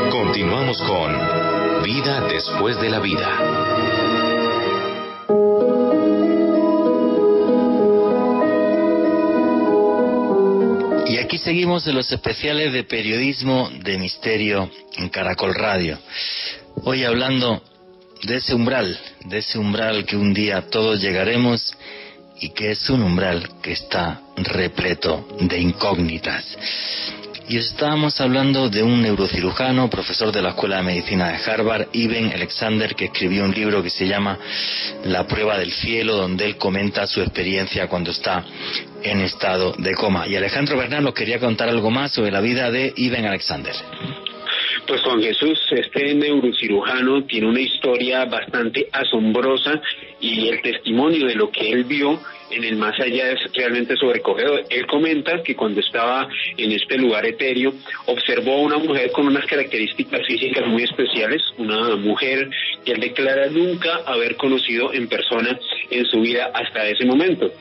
[0.09, 3.71] Continuamos con Vida después de la vida.
[11.31, 15.97] aquí seguimos en los especiales de periodismo de misterio en Caracol Radio.
[16.83, 17.61] Hoy hablando
[18.23, 21.77] de ese umbral, de ese umbral que un día todos llegaremos
[22.39, 26.57] y que es un umbral que está repleto de incógnitas.
[27.47, 32.31] Y estábamos hablando de un neurocirujano, profesor de la Escuela de Medicina de Harvard, Iben
[32.33, 34.39] Alexander, que escribió un libro que se llama
[35.05, 38.43] La prueba del cielo, donde él comenta su experiencia cuando está
[39.03, 40.27] en estado de coma.
[40.27, 43.75] Y Alejandro Bernal nos quería contar algo más sobre la vida de Iben Alexander.
[44.87, 49.81] Pues Juan Jesús, este neurocirujano tiene una historia bastante asombrosa
[50.19, 52.19] y el testimonio de lo que él vio
[52.49, 54.65] en el más allá es realmente sobrecogedor.
[54.69, 56.27] Él comenta que cuando estaba
[56.57, 57.73] en este lugar etéreo,
[58.07, 62.49] observó a una mujer con unas características físicas muy especiales, una mujer
[62.83, 65.57] que él declara nunca haber conocido en persona
[65.89, 67.51] en su vida hasta ese momento.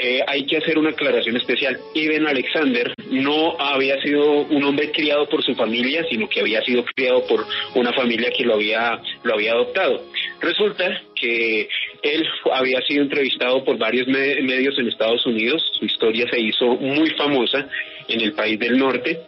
[0.00, 1.76] Eh, hay que hacer una aclaración especial.
[1.92, 6.84] Iben Alexander no había sido un hombre criado por su familia, sino que había sido
[6.84, 7.44] criado por
[7.74, 10.04] una familia que lo había, lo había adoptado.
[10.40, 11.68] Resulta que
[12.02, 17.10] él había sido entrevistado por varios medios en Estados Unidos, su historia se hizo muy
[17.10, 17.68] famosa
[18.06, 19.18] en el país del norte,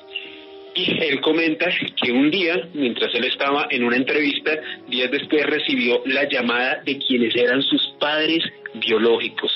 [0.77, 1.68] y él comenta
[2.01, 4.53] que un día, mientras él estaba en una entrevista,
[4.87, 8.45] días después recibió la llamada de quienes eran sus padres
[8.75, 9.51] biológicos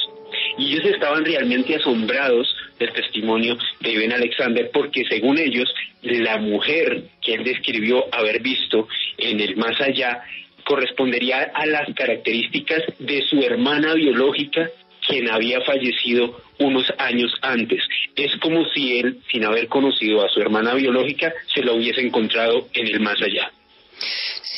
[0.59, 7.05] y ellos estaban realmente asombrados del testimonio de Iben Alexander porque según ellos la mujer
[7.22, 8.88] que él describió haber visto
[9.18, 10.22] en el más allá
[10.64, 14.70] correspondería a las características de su hermana biológica
[15.07, 17.82] quien había fallecido unos años antes.
[18.16, 22.68] Es como si él, sin haber conocido a su hermana biológica, se la hubiese encontrado
[22.72, 23.50] en el más allá.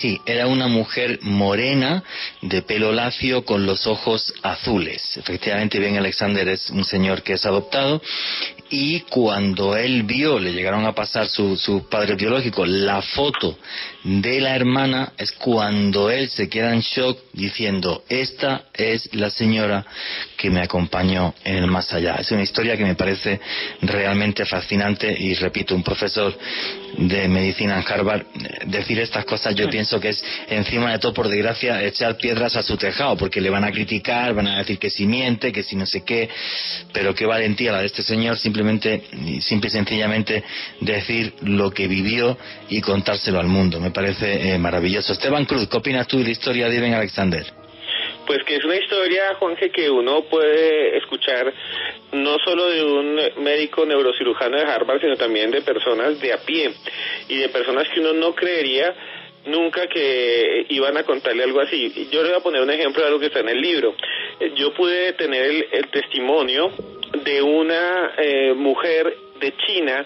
[0.01, 2.05] Sí, era una mujer morena,
[2.43, 5.17] de pelo lacio, con los ojos azules.
[5.17, 8.03] Efectivamente, Ben Alexander es un señor que es adoptado
[8.69, 13.57] y cuando él vio, le llegaron a pasar sus su padres biológicos, la foto
[14.07, 19.85] de la hermana es cuando él se queda en shock diciendo, esta es la señora
[20.37, 22.15] que me acompañó en el más allá.
[22.15, 23.41] Es una historia que me parece
[23.83, 26.39] realmente fascinante y repito, un profesor
[26.99, 31.13] de medicina en Harvard, eh, decir estas cosas yo pienso que es encima de todo,
[31.13, 34.79] por desgracia, echar piedras a su tejado, porque le van a criticar, van a decir
[34.79, 36.29] que si miente, que si no sé qué,
[36.93, 39.03] pero qué valentía la de este señor simplemente,
[39.41, 40.45] simple y sencillamente
[40.81, 42.39] decir lo que vivió
[42.69, 43.81] y contárselo al mundo.
[43.81, 45.15] Me parece eh, maravilloso.
[45.15, 47.43] Esteban Cruz, ¿qué opinas tú de la historia de Iben Alexander?
[48.27, 51.51] Pues que es una historia, Juanje, que uno puede escuchar
[52.13, 56.73] no solo de un médico neurocirujano de Harvard, sino también de personas de a pie
[57.29, 58.95] y de personas que uno no creería
[59.47, 62.09] nunca que iban a contarle algo así.
[62.13, 63.95] Yo le voy a poner un ejemplo de algo que está en el libro.
[64.57, 66.71] Yo pude tener el, testimonio
[67.25, 70.05] de una eh, mujer de China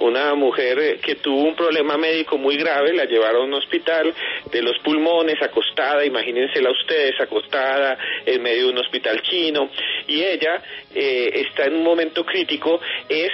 [0.00, 4.12] una mujer que tuvo un problema médico muy grave, la llevaron a un hospital
[4.50, 9.70] de los pulmones, acostada, imagínensela ustedes, acostada en medio de un hospital chino,
[10.06, 10.62] y ella
[10.94, 13.30] eh, está en un momento crítico, es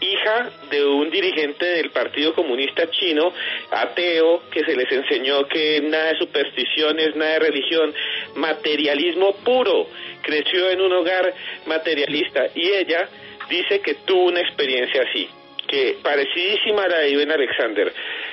[0.00, 3.32] hija de un dirigente del Partido Comunista Chino,
[3.70, 7.94] ateo, que se les enseñó que nada de supersticiones, nada de religión,
[8.36, 9.86] materialismo puro,
[10.22, 11.32] creció en un hogar
[11.66, 13.08] materialista y ella
[13.48, 15.28] dice que tuvo una experiencia así
[15.66, 17.92] que parecidísima a la de Iben Alexander,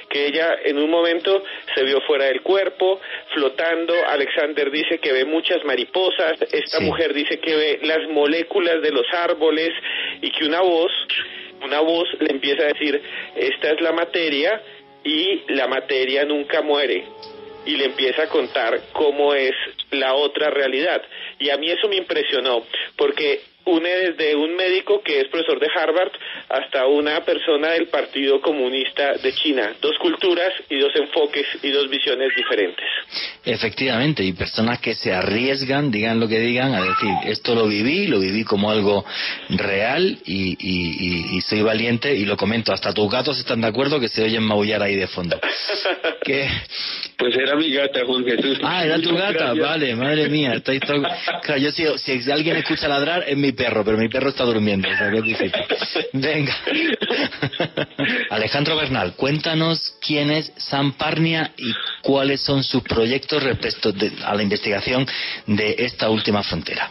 [0.10, 3.00] que ella en un momento se vio fuera del cuerpo,
[3.34, 8.92] flotando, Alexander dice que ve muchas mariposas, esta mujer dice que ve las moléculas de
[8.92, 9.72] los árboles
[10.22, 10.92] y que una voz,
[11.64, 13.02] una voz le empieza a decir,
[13.36, 14.62] esta es la materia
[15.04, 17.06] y la materia nunca muere
[17.66, 19.54] y le empieza a contar cómo es
[19.92, 21.02] la otra realidad.
[21.40, 22.64] Y a mí eso me impresionó,
[22.96, 26.12] porque une desde un médico que es profesor de Harvard
[26.50, 29.74] hasta una persona del Partido Comunista de China.
[29.82, 32.86] Dos culturas y dos enfoques y dos visiones diferentes.
[33.46, 38.08] Efectivamente, y personas que se arriesgan, digan lo que digan, a decir, esto lo viví,
[38.08, 39.06] lo viví como algo
[39.50, 42.72] real y, y, soy valiente y lo comento.
[42.72, 45.40] Hasta tus gatos están de acuerdo que se oyen maullar ahí de fondo.
[46.24, 46.48] ¿Qué?
[47.18, 48.60] Pues era mi gata, Juan Jesús.
[48.64, 50.62] Ah, era tu gata, vale, madre mía.
[51.42, 54.90] Claro, yo si, si alguien escucha ladrar es mi perro, pero mi perro está durmiendo,
[54.90, 55.62] o sea que es difícil.
[56.14, 56.56] Venga.
[58.32, 63.94] Alejandro Bernal, cuéntanos quién es Sam Parnia y cuáles son sus proyectos respecto
[64.26, 65.06] a la investigación
[65.46, 66.90] de esta última frontera.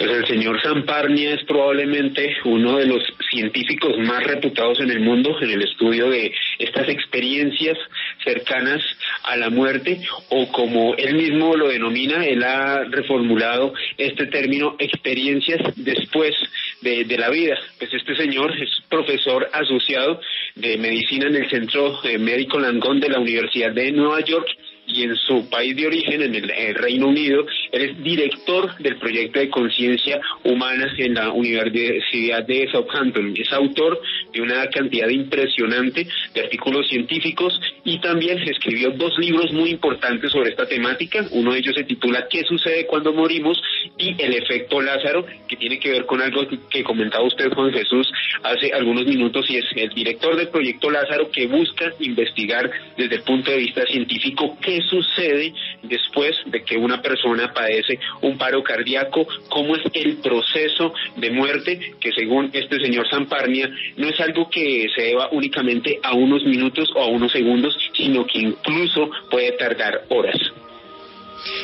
[0.00, 5.36] Pues el señor Samparnia es probablemente uno de los científicos más reputados en el mundo
[5.42, 7.76] en el estudio de estas experiencias
[8.24, 8.82] cercanas
[9.24, 15.60] a la muerte o como él mismo lo denomina, él ha reformulado este término experiencias
[15.76, 16.34] después
[16.80, 17.58] de, la vida.
[17.78, 20.18] Pues este señor es profesor asociado
[20.54, 24.48] de medicina en el Centro Médico Langón de la Universidad de Nueva York
[24.92, 29.50] y en su país de origen, en el, Reino Unido, eres director del proyecto de
[29.50, 33.34] conciencia humana en la Universidad de Southampton.
[33.36, 34.00] Es autor
[34.32, 40.50] de una cantidad impresionante de artículos científicos y también escribió dos libros muy importantes sobre
[40.50, 41.26] esta temática.
[41.32, 43.60] Uno de ellos se titula ¿Qué sucede cuando morimos?
[43.98, 48.10] y El efecto Lázaro, que tiene que ver con algo que comentaba usted, Juan Jesús,
[48.42, 53.22] hace algunos minutos, y es el director del proyecto Lázaro que busca investigar desde el
[53.22, 55.52] punto de vista científico qué sucede
[55.82, 61.94] después de que una persona padece un paro cardíaco, cómo es el proceso de muerte,
[62.00, 66.90] que según este señor Zamparnia no es algo que se deba únicamente a unos minutos
[66.94, 70.36] o a unos segundos, sino que incluso puede tardar horas.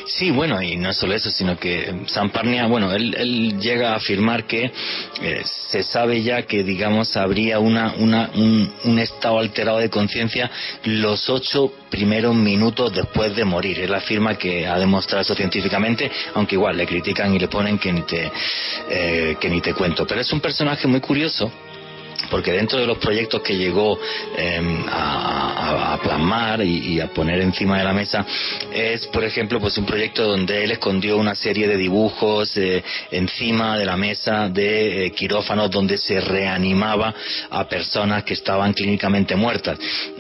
[0.06, 4.70] Sí, bueno, y no solo eso, sino que Samparnia, bueno, él, llega a afirmar que
[5.22, 10.50] eh, se sabe ya que, digamos, habría una, una, un, estado alterado de conciencia
[10.84, 13.80] los ocho primeros minutos después de morir.
[13.80, 17.92] Él afirma que ha demostrado eso científicamente, aunque igual le critican y le ponen que
[17.92, 18.30] ni te,
[18.90, 20.06] eh, que ni te cuento.
[20.06, 21.50] Pero es un personaje muy curioso
[22.30, 23.98] porque dentro de los proyectos que llegó
[24.36, 28.24] em, a, plasmar y, a poner encima de la mesa
[28.72, 33.78] es, por ejemplo, pues un proyecto donde él escondió una serie de dibujos eh, encima
[33.78, 37.14] de la mesa de eh, quirófanos donde se reanimaba
[37.50, 39.78] a personas que estaban clínicamente muertas.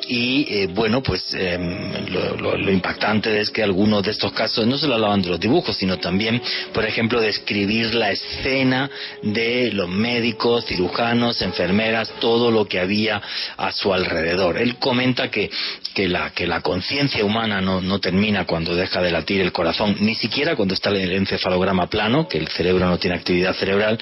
[0.08, 4.94] Y eh, bueno, pues em, lo, impactante es que algunos de estos casos no solo
[4.94, 6.40] hablaban de los dibujos, sino también,
[6.72, 8.90] por ejemplo, de escribir la escena
[9.22, 13.20] de los médicos, cirujanos, enfermeras, todo lo que había
[13.56, 14.58] a su alrededor.
[14.58, 15.50] Él comenta que,
[15.94, 19.96] que la, que la conciencia humana no, no termina cuando deja de latir el corazón,
[20.00, 23.98] ni siquiera cuando está el encefalograma plano, que el cerebro no tiene actividad cerebral,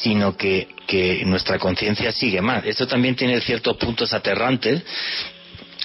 [0.00, 2.64] sino que, que nuestra conciencia sigue más.
[2.64, 4.82] Esto también tiene ciertos puntos aterrantes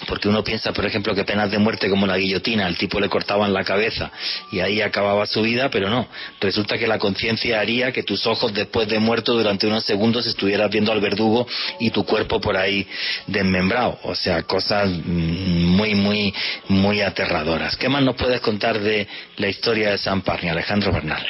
[0.08, 3.10] porque uno piensa, por ejemplo, que penas de muerte como la guillotina, al tipo le
[3.10, 4.12] cortaban la cabeza
[4.52, 6.08] y ahí acababa su vida, pero no.
[6.40, 10.72] Resulta que la conciencia haría que tus ojos después de muerto durante unos segundos estuvieras
[10.72, 11.48] viendo al verdugo
[11.80, 12.88] y tu cuerpo por ahí
[13.28, 14.00] desmembrado.
[14.04, 16.34] O sea, cosas mm, muy, muy,
[16.68, 17.76] muy aterradoras.
[17.76, 19.08] ¿Qué más nos puedes contar de
[19.38, 21.26] la historia de San Parni, Alejandro Bernal?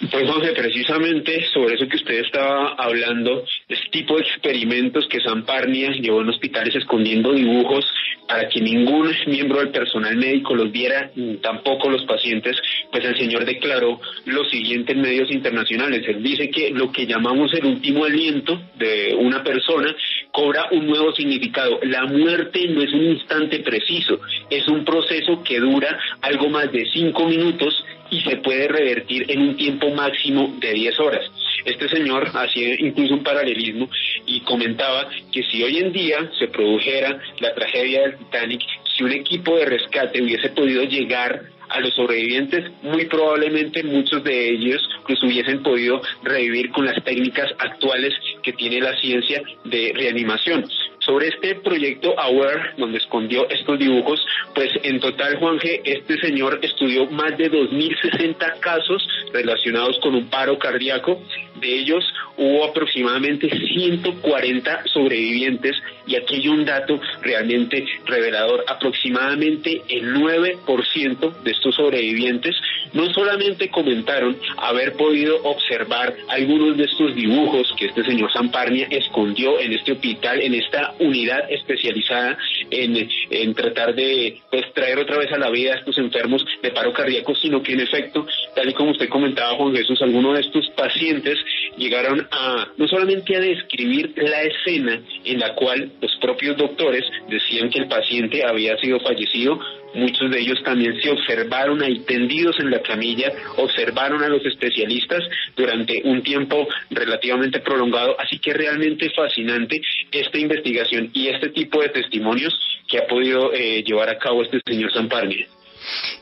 [0.00, 5.44] Pues José, precisamente sobre eso que usted estaba hablando, este tipo de experimentos que San
[5.44, 7.84] Parnia llevó en hospitales escondiendo dibujos
[8.28, 11.10] para que ningún miembro del personal médico los viera,
[11.42, 12.56] tampoco los pacientes,
[12.90, 16.02] pues el señor declaró lo siguiente en medios internacionales.
[16.08, 19.94] Él dice que lo que llamamos el último aliento de una persona
[20.32, 21.78] cobra un nuevo significado.
[21.82, 24.20] La muerte no es un instante preciso,
[24.50, 29.40] es un proceso que dura algo más de cinco minutos y se puede revertir en
[29.40, 31.30] un tiempo máximo de 10 horas.
[31.64, 33.88] Este señor hacía incluso un paralelismo
[34.26, 38.60] y comentaba que si hoy en día se produjera la tragedia del Titanic,
[38.96, 44.50] si un equipo de rescate hubiese podido llegar a los sobrevivientes, muy probablemente muchos de
[44.50, 50.64] ellos pues hubiesen podido revivir con las técnicas actuales que tiene la ciencia de reanimación.
[51.04, 54.24] Sobre este proyecto AWARE, donde escondió estos dibujos,
[54.54, 60.30] pues en total, Juan G., este señor estudió más de 2.060 casos relacionados con un
[60.30, 61.20] paro cardíaco.
[61.60, 62.04] De ellos
[62.36, 65.76] hubo aproximadamente 140 sobrevivientes
[66.06, 68.64] y aquí hay un dato realmente revelador.
[68.66, 72.54] Aproximadamente el 9% de estos sobrevivientes
[72.92, 79.58] no solamente comentaron haber podido observar algunos de estos dibujos que este señor Zamparnia escondió
[79.58, 82.38] en este hospital, en esta unidad especializada
[82.70, 86.70] en, en tratar de pues, traer otra vez a la vida a estos enfermos de
[86.70, 90.40] paro cardíaco, sino que en efecto, tal y como usted comentaba, Juan Jesús, algunos de
[90.40, 91.38] estos pacientes
[91.76, 97.70] llegaron a no solamente a describir la escena en la cual los propios doctores decían
[97.70, 99.58] que el paciente había sido fallecido,
[99.94, 105.22] muchos de ellos también se observaron ahí tendidos en la camilla, observaron a los especialistas
[105.56, 111.88] durante un tiempo relativamente prolongado, así que realmente fascinante esta investigación y este tipo de
[111.90, 112.58] testimonios
[112.88, 115.46] que ha podido eh, llevar a cabo este señor Zamparnia.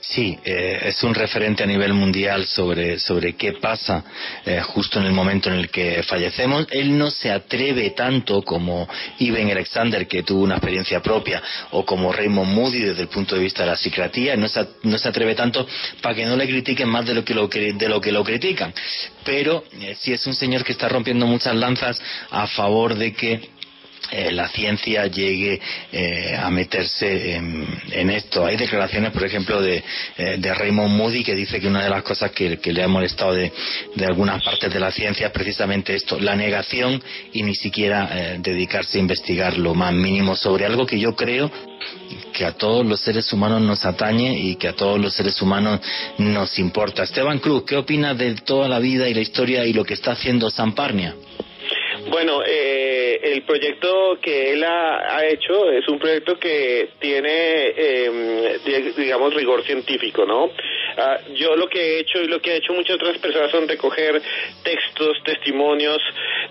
[0.00, 4.04] Sí, eh, es un referente a nivel mundial sobre, sobre qué pasa
[4.44, 6.66] eh, justo en el momento en el que fallecemos.
[6.70, 8.88] Él no se atreve tanto como
[9.18, 13.42] Iben Alexander, que tuvo una experiencia propia, o como Raymond Moody desde el punto de
[13.42, 15.66] vista de la psiquiatría, no se, no se atreve tanto
[16.00, 18.74] para que no le critiquen más de lo que lo, de lo, que lo critican.
[19.24, 22.00] Pero eh, sí es un señor que está rompiendo muchas lanzas
[22.30, 23.40] a favor de que
[24.10, 25.60] eh, la ciencia llegue
[25.92, 28.44] eh, a meterse en, esto.
[28.44, 29.82] Hay declaraciones, por ejemplo, de,
[30.18, 33.32] eh, de, Raymond Moody que dice que una de las cosas que, le ha molestado
[33.32, 33.52] de,
[34.04, 39.00] algunas partes de la ciencia es precisamente esto, la negación y ni siquiera dedicarse a
[39.00, 41.50] investigar lo más mínimo sobre algo que yo creo
[42.32, 45.80] que a todos los seres humanos nos atañe y que a todos los seres humanos
[46.18, 47.02] nos importa.
[47.04, 50.12] Esteban Cruz, ¿qué opinas de toda la vida y la historia y lo que está
[50.12, 51.14] haciendo Samparnia?
[52.08, 59.32] Bueno, eh, el proyecto que él ha, hecho es un proyecto que tiene, em, digamos,
[59.34, 60.50] rigor científico, ¿no?
[60.96, 63.68] Ah, yo lo que he hecho y lo que ha hecho muchas otras personas son
[63.68, 64.20] recoger
[64.62, 66.02] textos, testimonios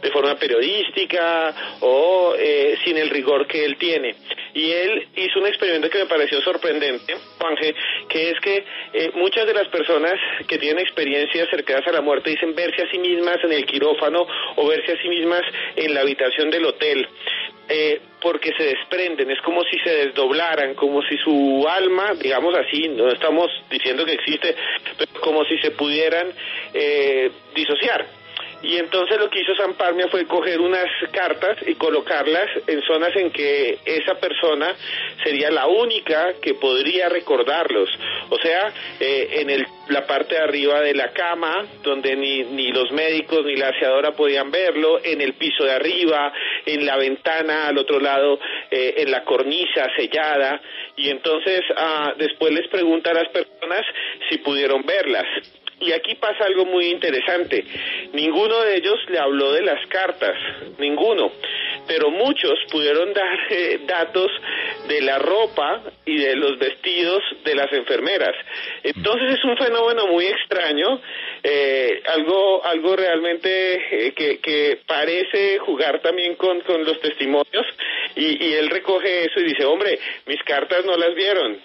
[0.01, 4.15] de forma periodística o eh, sin el rigor que él tiene.
[4.53, 7.73] Y él hizo un experimento que me pareció sorprendente, Juanje,
[8.09, 10.13] que es que eh, muchas de las personas
[10.47, 14.25] que tienen experiencias cercanas a la muerte dicen verse a sí mismas en el quirófano
[14.55, 15.40] o verse a sí mismas
[15.75, 17.07] en la habitación del hotel.
[17.69, 22.89] Eh, porque se desprenden, es como si se desdoblaran, como si su alma, digamos así,
[22.89, 24.55] no estamos diciendo que existe,
[24.97, 26.27] pero como si se pudieran
[26.73, 28.20] eh, disociar.
[28.63, 33.15] Y entonces lo que hizo San Parmia fue coger unas cartas y colocarlas en zonas
[33.15, 34.75] en que esa persona
[35.23, 37.89] sería la única que podría recordarlos.
[38.29, 42.71] O sea, eh, en el, la parte de arriba de la cama, donde ni, ni
[42.71, 46.31] los médicos ni la aseadora podían verlo, en el piso de arriba,
[46.65, 48.39] en la ventana al otro lado,
[48.69, 50.61] eh, en la cornisa sellada.
[50.97, 53.81] Y entonces ah, después les pregunta a las personas
[54.29, 55.25] si pudieron verlas.
[55.81, 57.65] Y aquí pasa algo muy interesante.
[58.13, 60.37] Ninguno de ellos le habló de las cartas,
[60.77, 61.31] ninguno,
[61.87, 64.31] pero muchos pudieron dar eh, datos
[64.87, 68.35] de la ropa y de los vestidos de las enfermeras.
[68.83, 71.01] Entonces es un fenómeno muy extraño,
[71.43, 77.65] eh, algo, algo realmente eh, que, que, parece jugar también con, con los testimonios
[78.15, 81.59] y, y él recoge eso y dice, hombre, mis cartas no las vieron,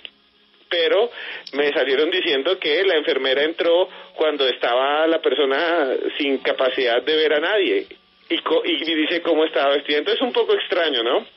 [0.69, 1.11] pero
[1.53, 7.35] me salieron diciendo que la enfermera entró cuando estaba la persona sin capacidad de ver
[7.35, 7.87] a nadie
[8.29, 9.99] y, y dice cómo estaba vestida.
[9.99, 11.36] Entonces es un poco extraño, ¿no?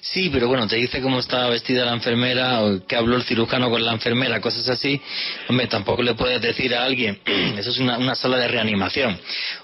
[0.00, 3.70] Sí, pero bueno, te dice cómo estaba vestida la enfermera o qué habló el cirujano
[3.70, 5.00] con la enfermera, cosas así.
[5.48, 7.18] Hombre, tampoco le puedes decir a alguien,
[7.58, 9.18] eso es una, una sala de reanimación.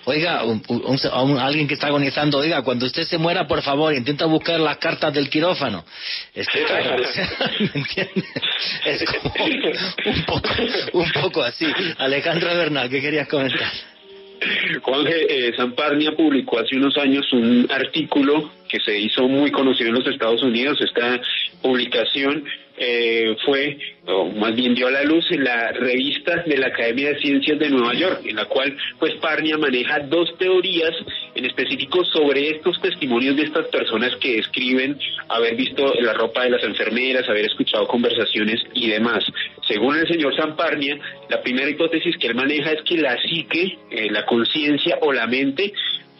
[0.04, 4.60] Oiga, a alguien que está agonizando, oiga, cuando usted se muera, por favor, intenta buscar
[4.60, 5.84] las cartas del quirófano.
[6.34, 6.96] Es que, claro,
[7.58, 8.24] ¿me entiendes?
[8.84, 9.34] Es como
[10.06, 10.48] un poco,
[10.92, 11.66] un poco así.
[11.98, 13.72] Alejandro Bernal, ¿qué querías comentar?
[14.82, 19.96] Juan eh, Zamparnia publicó hace unos años un artículo que se hizo muy conocido en
[19.96, 20.78] los Estados Unidos.
[20.80, 21.20] Esta
[21.62, 22.44] publicación
[22.78, 27.08] eh, fue, o más bien dio a la luz en la revista de la Academia
[27.08, 30.92] de Ciencias de Nueva York, en la cual pues Parnia maneja dos teorías
[31.34, 34.98] en específico sobre estos testimonios de estas personas que describen
[35.28, 39.24] haber visto la ropa de las enfermeras, haber escuchado conversaciones y demás.
[39.66, 40.98] Según el señor Zamparnia,
[41.30, 45.26] la primera hipótesis que él maneja es que la psique, eh, la conciencia o la
[45.26, 45.72] mente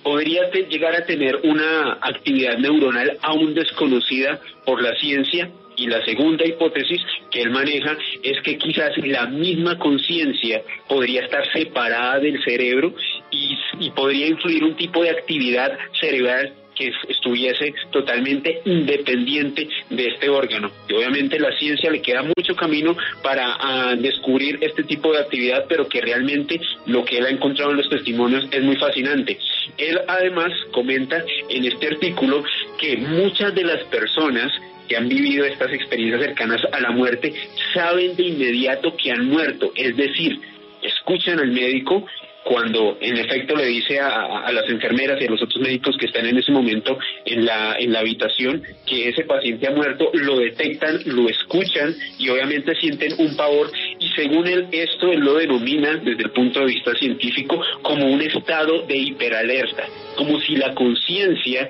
[0.07, 5.51] podría llegar a tener una actividad neuronal aún desconocida por la ciencia.
[5.77, 11.45] Y la segunda hipótesis que él maneja es que quizás la misma conciencia podría estar
[11.53, 12.95] separada del cerebro
[13.33, 20.29] y, y, podría influir un tipo de actividad cerebral que estuviese totalmente independiente de este
[20.29, 20.71] órgano.
[20.89, 25.65] Y obviamente la ciencia le queda mucho camino para ah, descubrir este tipo de actividad,
[25.69, 29.39] pero que realmente lo que él ha encontrado en los testimonios es muy fascinante.
[29.79, 32.45] Él además comenta en este artículo
[32.79, 34.53] que muchas de las personas
[34.89, 37.33] que han vivido estas experiencias cercanas a la muerte
[37.75, 40.39] saben de inmediato que han muerto, es decir,
[40.83, 42.07] escuchan al médico
[42.47, 46.27] cuando en efecto le dice a, las enfermeras y a los otros médicos que están
[46.27, 51.01] en ese momento en la, en la habitación que ese paciente ha muerto, lo detectan,
[51.07, 53.73] lo escuchan y obviamente sienten un pavor.
[53.99, 58.23] Y según él esto él lo denomina desde el punto de vista científico como un
[58.23, 59.83] estado de hiperalerta,
[60.17, 61.69] como si la conciencia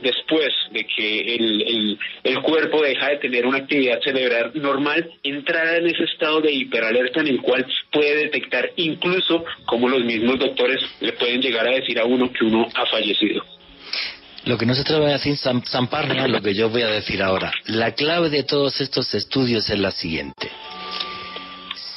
[0.00, 5.86] después de que el, el, cuerpo deja de tener una actividad cerebral normal, entrará en
[5.86, 11.12] ese estado de hiperalerta en el cual puede detectar incluso como los mismos doctores le
[11.12, 13.42] pueden llegar a decir a uno que uno ha fallecido.
[14.44, 15.36] Lo que no se atreve a decir
[16.28, 17.52] lo que yo voy a decir ahora.
[17.66, 20.48] La clave de todos estos estudios es la siguiente.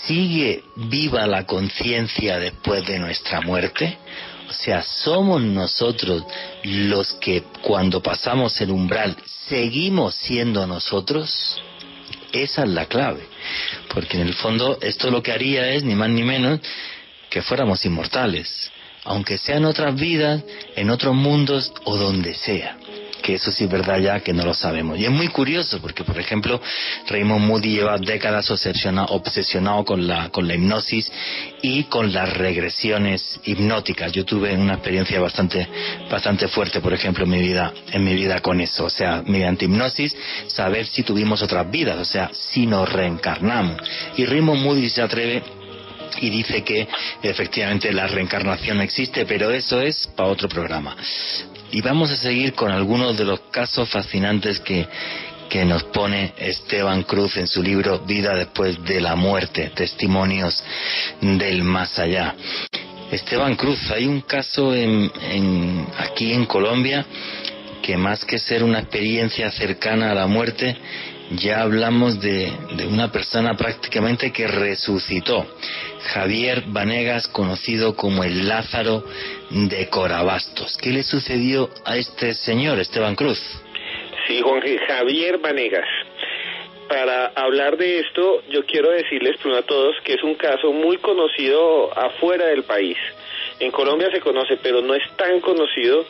[0.07, 3.99] ¿Sigue viva la conciencia después de nuestra muerte?
[4.49, 6.23] O sea, somos nosotros
[6.63, 9.15] los que cuando pasamos el umbral
[9.47, 11.61] seguimos siendo nosotros.
[12.31, 13.27] Esa es la clave.
[13.93, 16.59] Porque en el fondo esto lo que haría es ni más ni menos
[17.29, 18.71] que fuéramos inmortales.
[19.03, 20.43] Aunque sean otras vidas,
[20.75, 22.77] en otros mundos o donde sea
[23.30, 24.97] que eso sí es verdad ya que no lo sabemos.
[24.97, 26.59] Y es muy curioso porque, por ejemplo,
[27.07, 31.11] Raymond Moody lleva décadas obsesionado, con, la, con la hipnosis
[31.61, 34.11] y con las regresiones hipnóticas.
[34.11, 35.67] Yo tuve una experiencia bastante,
[36.09, 38.86] bastante fuerte, por ejemplo, en mi vida, en mi vida con eso.
[38.86, 40.15] O sea, mediante hipnosis,
[40.47, 43.77] saber si tuvimos otras vidas, o sea, si nos reencarnamos.
[44.17, 45.43] Y Raymond Moody se atreve
[46.21, 46.88] y dice que
[47.21, 50.95] efectivamente la reencarnación existe, pero eso es para otro programa.
[51.72, 54.88] Y vamos a seguir con algunos de los casos fascinantes que,
[55.49, 60.63] que nos pone Esteban Cruz en su libro Vida después de la muerte, testimonios
[61.22, 62.36] del más allá.
[63.11, 67.05] Esteban Cruz, hay un caso en, en, aquí en Colombia
[67.82, 70.76] que más que ser una experiencia cercana a la muerte,
[71.32, 75.45] ya hablamos de, de una persona prácticamente que resucitó.
[76.13, 79.03] Javier Vanegas, conocido como el Lázaro
[79.51, 80.77] de Corabastos.
[80.77, 83.39] ¿Qué le sucedió a este señor, Esteban Cruz?
[84.27, 85.88] Sí, Juan Javier Vanegas.
[86.88, 90.97] Para hablar de esto, yo quiero decirles primero a todos que es un caso muy
[90.97, 92.97] conocido afuera del país.
[93.60, 96.05] En Colombia se conoce, pero no es tan conocido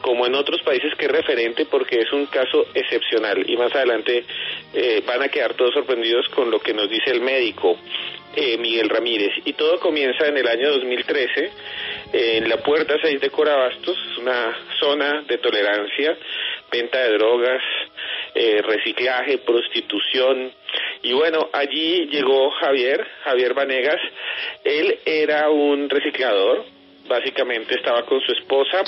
[0.00, 3.48] como en otros países que es referente porque es un caso excepcional.
[3.48, 4.24] Y más adelante
[4.74, 7.76] eh, van a quedar todos sorprendidos con lo que nos dice el médico.
[8.34, 9.30] Eh, Miguel Ramírez.
[9.44, 11.50] Y todo comienza en el año 2013
[12.14, 16.16] en la Puerta 6 de Corabastos, una zona de tolerancia,
[16.70, 17.62] venta de drogas,
[18.34, 20.50] eh, reciclaje, prostitución.
[21.02, 24.00] Y bueno, allí llegó Javier, Javier Vanegas.
[24.64, 26.64] Él era un reciclador,
[27.08, 28.82] básicamente estaba con su esposa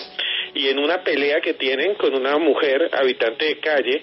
[0.55, 4.03] y en una pelea que tienen con una mujer habitante de calle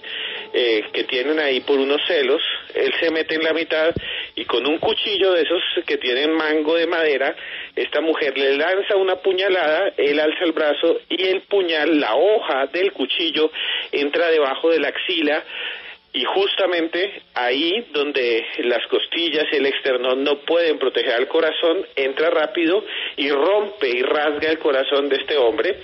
[0.53, 2.41] eh, que tienen ahí por unos celos,
[2.73, 3.93] él se mete en la mitad
[4.35, 7.35] y con un cuchillo de esos que tienen mango de madera,
[7.75, 12.67] esta mujer le lanza una puñalada, él alza el brazo y el puñal, la hoja
[12.67, 13.51] del cuchillo
[13.91, 15.43] entra debajo de la axila
[16.13, 22.29] y justamente ahí donde las costillas y el externón no pueden proteger al corazón, entra
[22.29, 22.83] rápido
[23.15, 25.77] y rompe y rasga el corazón de este hombre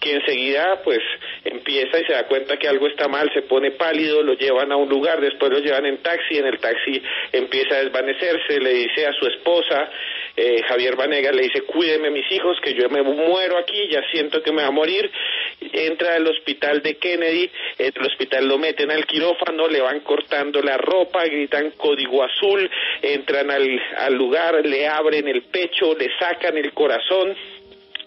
[0.00, 1.00] que enseguida pues
[1.44, 4.76] empieza y se da cuenta que algo está mal, se pone pálido, lo llevan a
[4.76, 7.02] un lugar, después lo llevan en taxi, en el taxi
[7.32, 9.90] empieza a desvanecerse, le dice a su esposa,
[10.36, 14.42] eh, Javier Vanegas le dice, cuídeme mis hijos, que yo me muero aquí, ya siento
[14.42, 15.10] que me va a morir,
[15.60, 20.60] entra al hospital de Kennedy, en el hospital lo meten al quirófano, le van cortando
[20.60, 22.68] la ropa, gritan código azul,
[23.02, 27.36] entran al, al lugar, le abren el pecho, le sacan el corazón,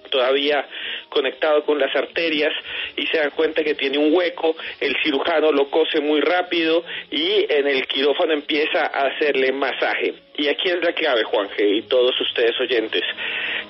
[0.09, 0.67] todavía
[1.09, 2.53] conectado con las arterias
[2.95, 7.45] y se dan cuenta que tiene un hueco, el cirujano lo cose muy rápido y
[7.49, 10.13] en el quirófano empieza a hacerle masaje.
[10.35, 13.03] Y aquí es la clave, Juanje, y todos ustedes oyentes.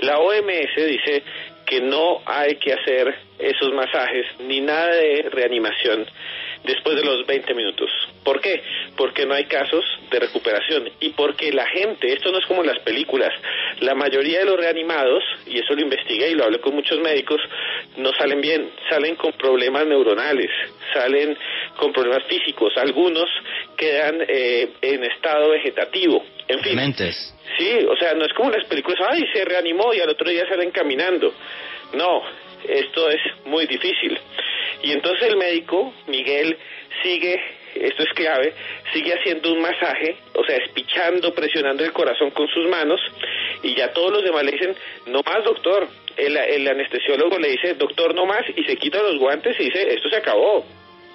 [0.01, 1.23] La OMS dice
[1.65, 6.07] que no hay que hacer esos masajes ni nada de reanimación
[6.63, 7.89] después de los 20 minutos.
[8.23, 8.61] ¿Por qué?
[8.95, 12.79] Porque no hay casos de recuperación y porque la gente, esto no es como las
[12.79, 13.33] películas,
[13.79, 17.39] la mayoría de los reanimados, y eso lo investigué y lo hablé con muchos médicos,
[17.97, 20.49] no salen bien, salen con problemas neuronales,
[20.93, 21.37] salen
[21.77, 23.29] con problemas físicos, algunos
[23.75, 26.75] quedan eh, en estado vegetativo, en fin.
[27.57, 30.47] Sí, o sea, no es como las películas, ay, se reanimó y al otro día
[30.47, 31.33] salen caminando.
[31.93, 32.21] No,
[32.67, 34.19] esto es muy difícil.
[34.83, 36.57] Y entonces el médico, Miguel,
[37.01, 37.39] sigue,
[37.81, 38.53] esto es clave,
[38.93, 42.99] sigue haciendo un masaje, o sea, espichando, presionando el corazón con sus manos,
[43.63, 44.75] y ya todos los demás le dicen,
[45.07, 45.87] no más doctor.
[46.15, 49.93] El, el anestesiólogo le dice, doctor, no más, y se quita los guantes y dice,
[49.93, 50.65] esto se acabó,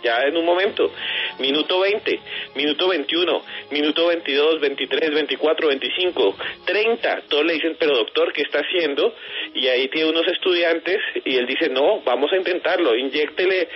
[0.03, 0.91] ya en un momento.
[1.39, 2.21] Minuto 20,
[2.55, 7.23] minuto 21, minuto 22, 23, 24, 25, 30.
[7.29, 9.15] Todos le dicen, pero doctor, ¿qué está haciendo?
[9.55, 13.69] Y ahí tiene unos estudiantes y él dice, no, vamos a intentarlo, inyéctele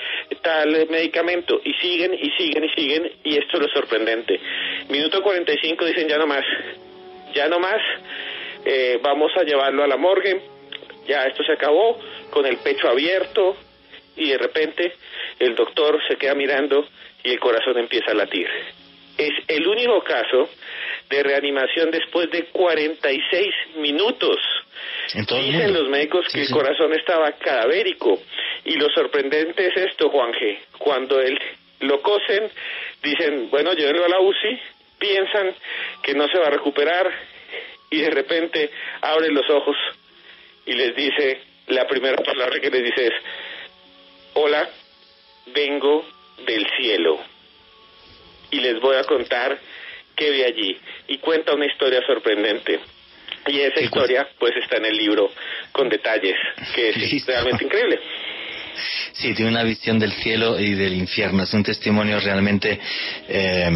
[0.43, 1.61] tal medicamento.
[1.65, 4.39] Y siguen y siguen y siguen y esto es lo sorprendente.
[4.89, 6.45] Minuto 45 dicen, ya no más,
[7.35, 7.81] ya no más,
[8.65, 10.41] eh, vamos a llevarlo a la morgue.
[11.07, 11.99] Ya esto se acabó,
[12.31, 13.57] con el pecho abierto,
[14.17, 14.95] y de repente
[15.39, 16.87] el doctor se queda mirando
[17.23, 18.49] y el corazón empieza a latir.
[19.19, 20.51] Es el único caso
[21.09, 23.47] de reanimación después de 46
[23.77, 24.37] minutos.
[25.15, 28.21] Dicen los médicos que el corazón estaba cadavérico.
[28.65, 30.61] Y lo sorprendente es esto, Juanje.
[30.79, 31.39] Cuando él
[31.81, 32.51] lo cosen,
[33.03, 34.61] dicen, bueno, llévenlo a la UCI,
[34.99, 35.55] piensan
[36.03, 37.11] que no se va a recuperar
[37.91, 38.71] y de repente
[39.03, 39.77] abren los ojos
[40.67, 43.13] y les dice, la primera palabra que les dice es,
[44.37, 44.69] hola,
[45.55, 46.05] vengo
[46.47, 47.19] del cielo
[48.51, 49.59] y les voy a contar
[50.15, 50.79] qué vi allí.
[51.09, 52.81] Y cuenta una historia sorprendente.
[53.49, 55.31] Y esa historia pues está en el libro
[55.73, 56.37] con detalles,
[56.75, 57.99] que es realmente increíble.
[59.13, 61.43] Sí, tiene una visión del cielo y del infierno.
[61.45, 62.79] Es un testimonio realmente
[63.29, 63.71] eh,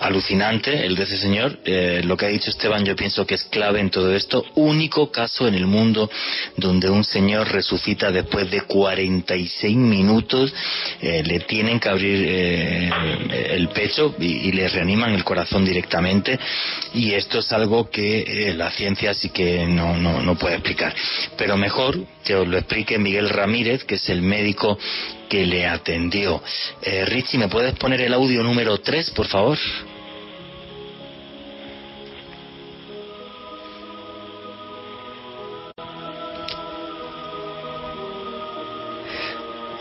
[0.00, 1.58] alucinante el de ese señor.
[1.64, 4.44] Eh, lo que ha dicho Esteban yo pienso que es clave en todo esto.
[4.54, 6.10] Único caso en el mundo
[6.56, 10.52] donde un señor resucita después de 46 minutos,
[11.00, 12.90] eh, le tienen que abrir eh,
[13.50, 16.38] el pecho y, le reaniman el corazón directamente
[16.92, 20.94] y esto es algo que la ciencia sí que no, no, no puede explicar.
[21.36, 24.78] Pero mejor que os lo explique Miguel Ramírez, que es el médico
[25.34, 26.40] que le atendió.
[27.06, 29.58] Richie, ¿me puedes poner el audio número 3, por favor?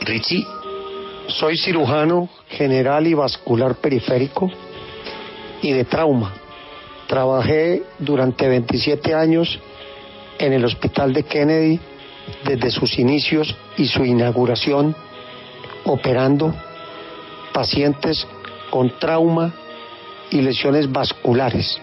[0.01, 0.43] Richie.
[1.27, 4.49] Soy cirujano general y vascular periférico
[5.61, 6.33] y de trauma.
[7.07, 9.59] Trabajé durante 27 años
[10.39, 11.79] en el Hospital de Kennedy
[12.43, 14.95] desde sus inicios y su inauguración,
[15.85, 16.53] operando
[17.53, 18.27] pacientes
[18.69, 19.53] con trauma
[20.31, 21.79] y lesiones vasculares.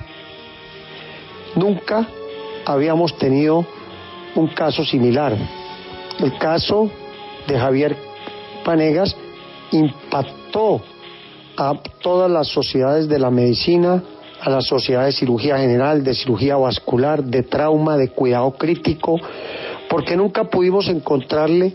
[1.55, 2.07] Nunca
[2.65, 3.65] habíamos tenido
[4.35, 5.37] un caso similar.
[6.19, 6.91] El caso
[7.47, 7.97] de Javier
[8.65, 9.17] Panegas
[9.73, 10.83] impactó
[11.57, 14.03] a todas las sociedades de la medicina,
[14.41, 19.21] a las sociedades de cirugía general, de cirugía vascular, de trauma, de cuidado crítico,
[19.89, 21.75] porque nunca pudimos encontrarle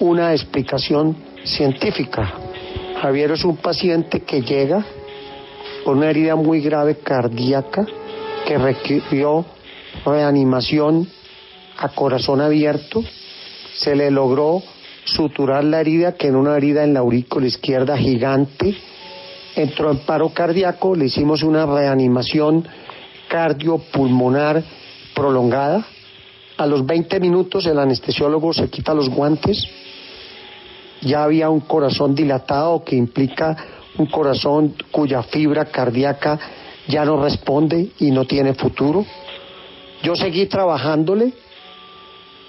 [0.00, 2.34] una explicación científica.
[3.00, 4.84] Javier es un paciente que llega
[5.84, 7.86] con una herida muy grave cardíaca
[8.46, 9.44] que requirió
[10.04, 11.08] reanimación
[11.78, 13.02] a corazón abierto.
[13.74, 14.62] Se le logró
[15.04, 18.76] suturar la herida, que en una herida en la aurícula izquierda gigante,
[19.56, 22.66] entró en paro cardíaco, le hicimos una reanimación
[23.28, 24.62] cardiopulmonar
[25.14, 25.86] prolongada.
[26.56, 29.66] A los 20 minutos el anestesiólogo se quita los guantes,
[31.02, 33.56] ya había un corazón dilatado que implica
[33.98, 36.38] un corazón cuya fibra cardíaca
[36.86, 39.04] ya no responde y no tiene futuro.
[40.02, 41.32] Yo seguí trabajándole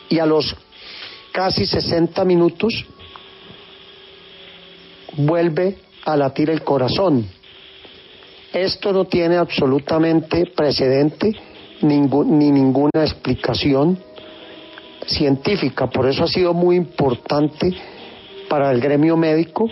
[0.10, 0.56] y a los
[1.32, 2.86] casi 60 minutos
[5.18, 7.28] vuelve a latir el corazón.
[8.54, 11.34] Esto no tiene absolutamente precedente
[11.82, 12.00] ni
[12.52, 13.98] ninguna explicación
[15.08, 17.74] científica, por eso ha sido muy importante
[18.52, 19.70] para el gremio médico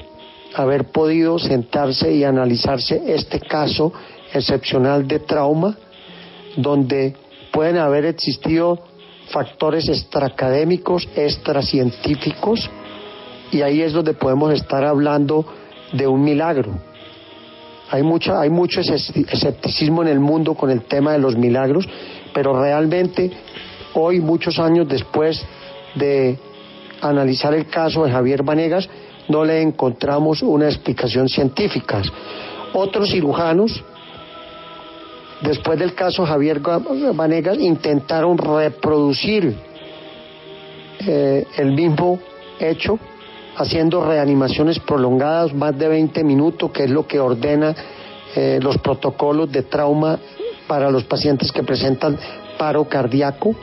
[0.55, 3.91] haber podido sentarse y analizarse este caso
[4.33, 5.77] excepcional de trauma,
[6.55, 7.13] donde
[7.51, 8.79] pueden haber existido
[9.31, 12.69] factores extraacadémicos, extracientíficos,
[13.51, 15.45] y ahí es donde podemos estar hablando
[15.91, 16.71] de un milagro.
[17.91, 21.85] Hay, mucha, hay mucho escepticismo en el mundo con el tema de los milagros,
[22.33, 23.29] pero realmente
[23.93, 25.45] hoy, muchos años después
[25.95, 26.39] de
[27.01, 28.89] analizar el caso de Javier Vanegas,
[29.27, 32.01] no le encontramos una explicación científica.
[32.73, 33.83] Otros cirujanos,
[35.41, 39.55] después del caso Javier Vanegas, intentaron reproducir
[41.07, 42.19] eh, el mismo
[42.59, 42.99] hecho
[43.55, 47.75] haciendo reanimaciones prolongadas, más de 20 minutos, que es lo que ordena
[48.35, 50.17] eh, los protocolos de trauma
[50.67, 52.17] para los pacientes que presentan
[52.57, 53.55] paro cardíaco.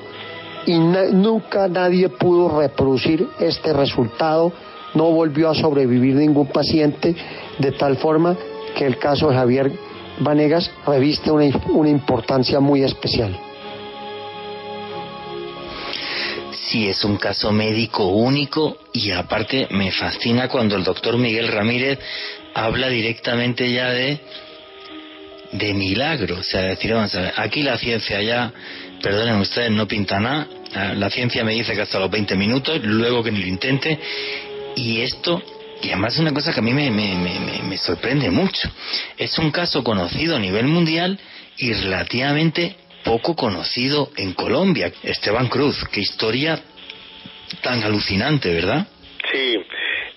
[0.67, 4.53] Y nunca nadie pudo reproducir este resultado,
[4.95, 7.15] no volvió a sobrevivir ningún paciente,
[7.59, 8.37] de tal forma
[8.77, 9.73] que el caso de Javier
[10.19, 13.39] Vanegas reviste una importancia muy especial.
[16.53, 22.01] Sí, es un caso médico único y aparte me fascina cuando el doctor Miguel Ramírez
[22.55, 24.21] habla directamente ya de
[25.53, 28.53] de milagro, o sea, decir, vamos a ver, aquí la ciencia ya,
[29.03, 30.49] perdonen ustedes, no pinta nada,
[30.95, 33.99] la ciencia me dice que hasta los 20 minutos, luego que ni lo intente,
[34.77, 35.43] y esto,
[35.83, 38.71] y además es una cosa que a mí me, me, me, me sorprende mucho,
[39.17, 41.19] es un caso conocido a nivel mundial
[41.59, 44.93] y relativamente poco conocido en Colombia.
[45.03, 46.61] Esteban Cruz, qué historia
[47.63, 48.87] tan alucinante, ¿verdad?
[49.33, 49.57] Sí,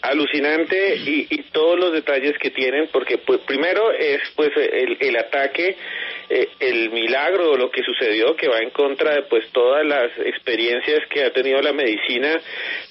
[0.02, 5.18] alucinante y, y, todos los detalles que tienen, porque pues, primero es pues el, el
[5.18, 5.76] ataque,
[6.30, 11.00] eh, el milagro, lo que sucedió, que va en contra de pues todas las experiencias
[11.10, 12.40] que ha tenido la medicina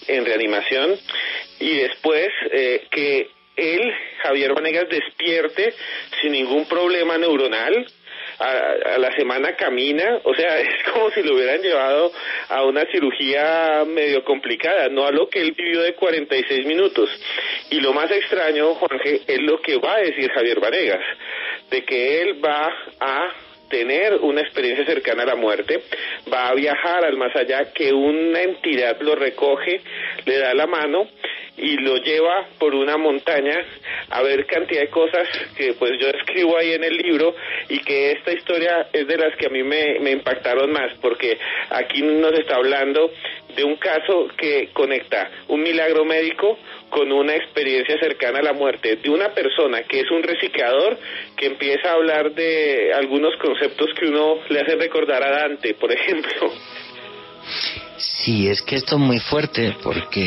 [0.07, 0.97] en reanimación,
[1.61, 5.72] y después eh, que él, Javier Vanegas, despierte
[6.20, 7.86] sin ningún problema neuronal,
[8.39, 12.12] a, la semana camina, o sea, es como si lo hubieran llevado
[12.49, 17.11] a una cirugía medio complicada, no a lo que él vivió de 46 minutos.
[17.70, 21.05] Y lo más extraño, Juanje, es lo que va a decir Javier Vanegas,
[21.71, 23.29] de que él va a
[23.69, 25.83] tener una experiencia cercana a la muerte,
[26.33, 29.81] va a viajar al más allá, que una entidad lo recoge,
[30.25, 31.07] le da la mano
[31.59, 33.61] y lo lleva por una montaña
[34.11, 37.35] a ver cantidad de cosas que pues yo escribo ahí en el libro
[37.69, 41.37] y que esta historia es de las que a mí me, me impactaron más porque
[41.71, 43.11] aquí nos está hablando
[43.55, 46.59] de un caso que conecta un milagro médico
[46.90, 50.99] con una experiencia cercana a la muerte de una persona que es un reciclador
[51.36, 55.92] que empieza a hablar de algunos conceptos que uno le hace recordar a Dante, por
[55.92, 56.53] ejemplo.
[57.96, 60.26] Sí, es que esto es muy fuerte porque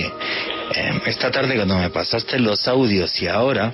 [0.76, 3.72] em, esta tarde cuando me pasaste los audios y ahora,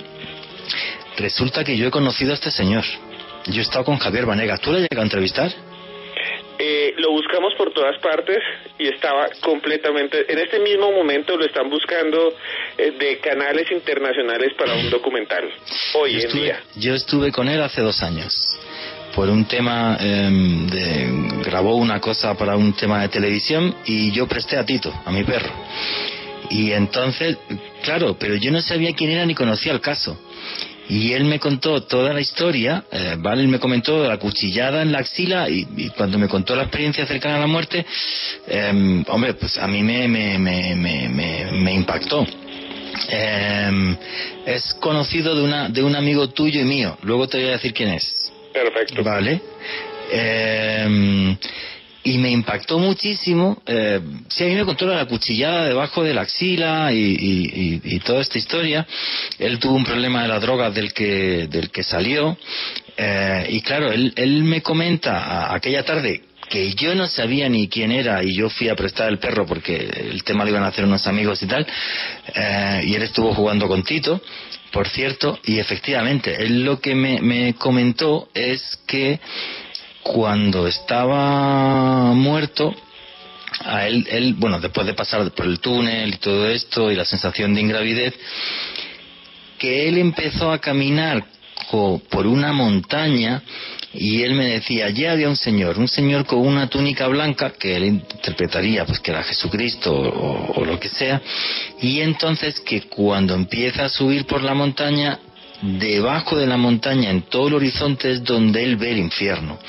[1.18, 2.84] resulta que yo he conocido a este señor.
[3.48, 4.60] Yo he estado con Javier Vanegas.
[4.60, 5.67] ¿Tú le has llegado a entrevistar?
[6.60, 8.38] Eh, lo buscamos por todas partes
[8.80, 12.34] y estaba completamente, en este mismo momento lo están buscando
[12.78, 15.50] eh, de canales internacionales para un documental,
[15.94, 16.64] hoy en día.
[16.76, 18.58] Yo estuve con él hace dos años
[19.18, 24.28] por un tema em, de grabó una cosa para un tema de televisión y yo
[24.28, 25.52] presté a Tito, a mi perro.
[26.50, 27.38] Y entonces,
[27.84, 30.20] claro, pero yo no sabía quién era ni conocía el caso.
[30.90, 33.42] Y él me contó toda la historia, eh, ¿vale?
[33.42, 37.38] Él me comentó la cuchillada en la axila y, cuando me contó la experiencia cercana
[37.38, 37.86] a la muerte,
[38.48, 42.26] em, hombre, pues a mí me, me, me, me, me impactó.
[43.10, 43.98] Em,
[44.46, 47.74] es conocido de, una, de un amigo tuyo y mío, luego te voy a decir
[47.74, 48.32] quién es.
[48.54, 49.04] Perfecto.
[49.04, 49.42] Vale.
[50.10, 51.38] Eh,
[52.08, 53.62] y me impactó muchísimo.
[53.66, 54.00] Eh,
[54.30, 58.88] sí, a mí me contó la cuchillada debajo de la axila y, toda esta historia.
[59.38, 62.38] Él tuvo un problema de la droga del que, del que salió.
[62.96, 67.92] Eh, y claro, él, él me comenta aquella tarde que yo no sabía ni quién
[67.92, 70.86] era y yo fui a prestar el perro porque el tema lo iban a hacer
[70.86, 71.68] unos amigos y tal.
[72.34, 74.22] Eh, y él estuvo jugando con Tito
[74.72, 79.20] por cierto, y efectivamente, él lo que me, comentó es que
[80.08, 82.74] cuando estaba muerto,
[83.66, 87.06] a él, él, bueno, después de pasar por el túnel y todo esto y la
[87.06, 88.14] sensación de ingravidez,
[89.58, 91.26] que él empezó a caminar
[91.70, 93.44] por una montaña
[93.94, 97.76] y él me decía, allí había un señor, un señor con una túnica blanca, que
[97.76, 101.22] él interpretaría pues que era Jesucristo o, lo que sea,
[101.82, 105.20] y entonces que cuando empieza a subir por la montaña,
[105.62, 109.60] debajo de la montaña, en todo el horizonte, es donde él ve el infierno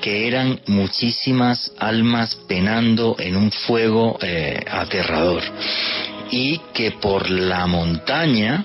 [0.00, 5.42] que eran muchísimas almas penando en un fuego eh, aterrador.
[6.30, 8.64] Y que por la montaña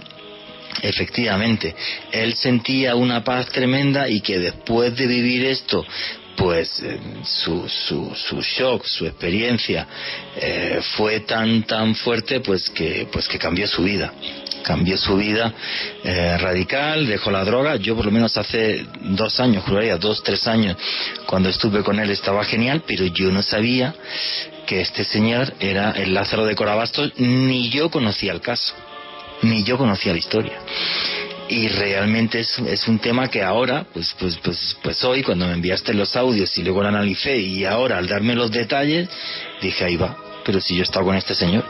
[0.82, 1.74] Efectivamente,
[2.12, 5.86] él sentía una paz tremenda y que después de vivir esto,
[6.36, 6.84] pues
[7.24, 9.88] su, su, su, shock, su experiencia
[10.36, 14.12] eh, fue tan tan fuerte pues que pues que cambió su vida
[14.66, 15.54] cambió su vida
[16.04, 17.76] eh, radical, dejó la droga.
[17.76, 20.76] Yo por lo menos hace dos años, juraría, dos, tres años,
[21.28, 23.94] cuando estuve con él estaba genial, pero yo no sabía
[24.66, 28.74] que este señor era el Lázaro de Corabastos, ni yo conocía el caso
[29.42, 30.60] ni yo conocía la historia.
[31.48, 35.54] Y realmente es, es un tema que ahora, pues, pues, pues, pues hoy, cuando me
[35.54, 39.08] enviaste los audios y luego lo analicé y ahora al darme los detalles,
[39.62, 41.64] dije, ahí va, pero si yo he estado con este señor.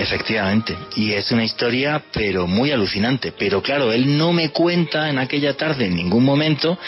[0.00, 5.18] Efectivamente, y es una historia pero muy alucinante, pero claro, él no me cuenta en
[5.18, 6.78] aquella tarde en ningún momento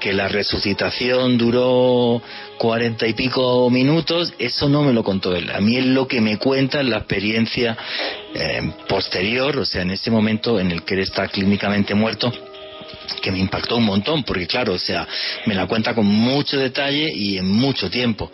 [0.00, 2.22] que la resucitación duró
[2.56, 5.50] cuarenta y pico minutos, eso no me lo contó él.
[5.50, 7.76] A mí es lo que me cuenta la experiencia
[8.32, 12.32] eh, posterior, o sea, en ese momento en el que él está clínicamente muerto,
[13.14, 15.06] que me impactó un montón, porque claro, o sea,
[15.46, 18.30] me la cuenta con mucho detalle y en mucho tiempo.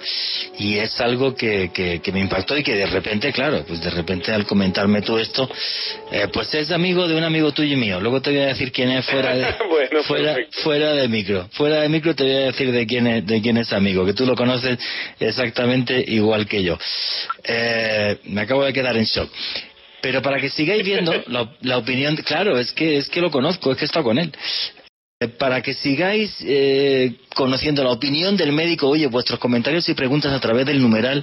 [0.58, 4.32] Y es algo que, que, me impactó y que de repente, claro, pues de repente
[4.32, 5.48] al comentarme todo esto,
[6.10, 8.00] eh, pues es amigo de un amigo tuyo y mío.
[8.00, 9.46] Luego te voy a decir quién es fuera de,
[10.04, 11.48] fuera, fuera de micro.
[11.52, 14.14] Fuera de micro te voy a decir de quién es, de quién es amigo, que
[14.14, 14.78] tú lo conoces
[15.18, 16.78] exactamente igual que yo.
[17.44, 19.30] Eh, me acabo de quedar en shock.
[20.03, 21.14] Pero para que sigáis viendo
[21.61, 24.32] la, opinión, claro, es que es que lo conozco, es que he estado con él.
[25.20, 30.32] Eh, para que sigáis eh, conociendo la opinión del médico, oye, vuestros comentarios y preguntas
[30.32, 31.22] a través del numeral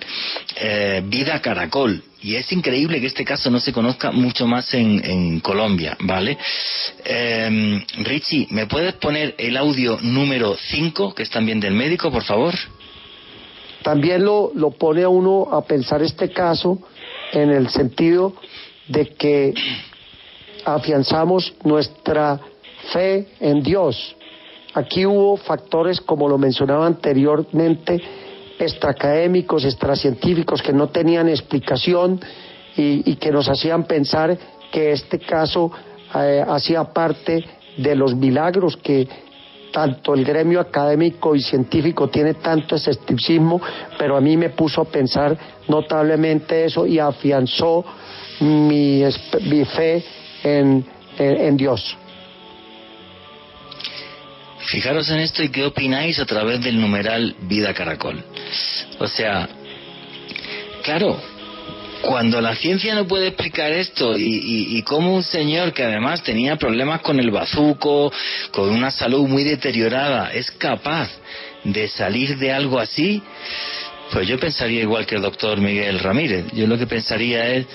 [0.56, 2.02] eh, Vida Caracol.
[2.22, 6.38] Y es increíble que este caso no se conozca mucho más en, en Colombia, ¿vale?
[7.06, 12.24] Eh, Richie, ¿me puedes poner el audio número 5, que es también del médico, por
[12.24, 12.56] favor?
[13.84, 16.80] También lo, lo pone a uno a pensar este caso
[17.32, 18.36] en el sentido
[18.90, 19.54] de que
[20.66, 22.40] afianzamos nuestra
[22.92, 24.16] fe en Dios.
[24.74, 28.00] Aquí hubo factores, como lo mencionaba anteriormente,
[28.60, 32.20] extraacadémicos, extracientíficos, que no tenían explicación
[32.76, 34.38] y, que nos hacían pensar
[34.72, 35.72] que este caso
[36.16, 37.44] eh, hacía parte
[37.78, 39.08] de los milagros que
[39.72, 43.62] tanto el gremio académico y científico tiene tanto escepticismo,
[43.98, 45.38] pero a mí me puso a pensar
[45.68, 47.86] notablemente eso y afianzó
[48.40, 49.04] mi,
[49.66, 50.04] fe
[50.44, 50.86] en,
[51.18, 51.98] en, Dios.
[54.60, 58.24] Fijaros en esto y qué opináis a través del numeral Vida Caracol.
[59.00, 59.50] O sea,
[60.84, 61.20] claro,
[62.02, 66.24] cuando la ciencia no puede explicar esto y, y, y como un señor que además
[66.24, 68.12] tenía problemas con el bazuco,
[68.52, 71.10] con una salud muy deteriorada, es capaz
[71.64, 73.22] de salir de algo así,
[74.12, 76.46] pues yo pensaría igual que el doctor Miguel Ramírez.
[76.54, 77.68] Yo lo que pensaría es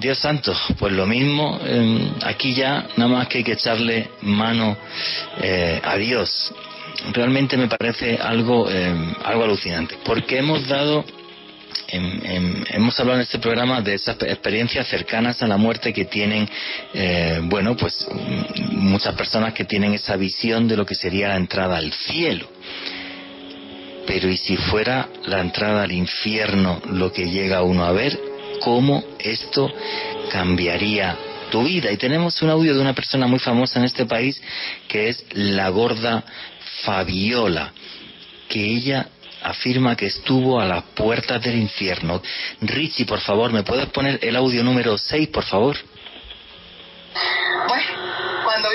[0.00, 4.76] Dios santo, pues lo mismo, em, aquí ya nada más que hay que echarle mano
[5.42, 6.54] eh, a Dios.
[7.12, 11.04] Realmente me parece algo, em, algo alucinante, porque hemos dado,
[11.88, 16.48] em, hemos hablado en este programa de esas experiencias cercanas a la muerte que tienen,
[16.94, 18.08] eh, bueno, pues
[18.70, 22.48] muchas personas que tienen esa visión de lo que sería la entrada al cielo.
[24.06, 28.29] Pero ¿y si fuera la entrada al infierno lo que llega uno a ver?
[28.60, 29.72] Cómo esto
[30.30, 31.16] cambiaría
[31.50, 31.90] tu vida.
[31.90, 34.40] Y tenemos un audio de una persona muy famosa en este país
[34.88, 36.24] que es la gorda
[36.82, 37.72] Fabiola,
[38.48, 39.08] que ella
[39.42, 42.22] afirma que estuvo a las puertas del infierno.
[42.60, 45.76] Richie, por favor, ¿me puedes poner el audio número 6, por favor?
[47.68, 47.99] Bueno,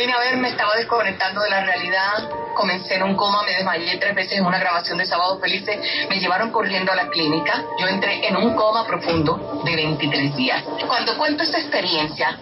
[0.06, 3.98] vine a ver me estaba desconectando de la realidad, comencé en un coma, me desmayé
[3.98, 7.88] tres veces en una grabación de Sábado Felices, me llevaron corriendo a la clínica, yo
[7.88, 10.64] entré en un coma profundo de 23 días.
[10.86, 12.38] Cuando cuento esta experiencia,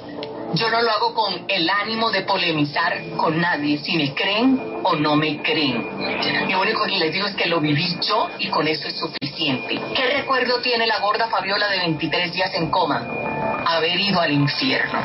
[0.53, 4.95] yo no lo hago con el ánimo de polemizar con nadie, si me creen o
[4.95, 6.49] no me creen.
[6.49, 9.80] Lo único que les digo es que lo viví yo y con eso es suficiente.
[9.95, 13.23] ¿Qué recuerdo tiene la gorda Fabiola de 23 días en coma?
[13.65, 14.99] haber ido al infierno